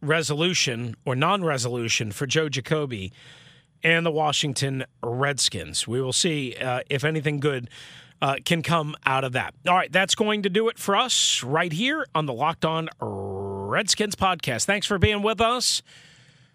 resolution 0.00 0.94
or 1.04 1.16
non 1.16 1.42
resolution 1.44 2.12
for 2.12 2.26
Joe 2.26 2.48
Jacoby 2.48 3.12
and 3.82 4.06
the 4.06 4.10
Washington 4.10 4.84
Redskins. 5.02 5.88
We 5.88 6.00
will 6.00 6.12
see 6.12 6.54
uh, 6.56 6.80
if 6.88 7.04
anything 7.04 7.40
good 7.40 7.68
uh, 8.22 8.36
can 8.44 8.62
come 8.62 8.94
out 9.04 9.24
of 9.24 9.32
that. 9.32 9.54
All 9.68 9.74
right, 9.74 9.92
that's 9.92 10.14
going 10.14 10.42
to 10.42 10.48
do 10.48 10.68
it 10.68 10.78
for 10.78 10.96
us 10.96 11.42
right 11.42 11.72
here 11.72 12.06
on 12.14 12.26
the 12.26 12.32
Locked 12.32 12.64
On 12.64 12.88
Redskins 13.00 14.14
podcast. 14.14 14.64
Thanks 14.64 14.86
for 14.86 14.98
being 14.98 15.22
with 15.22 15.40
us. 15.40 15.82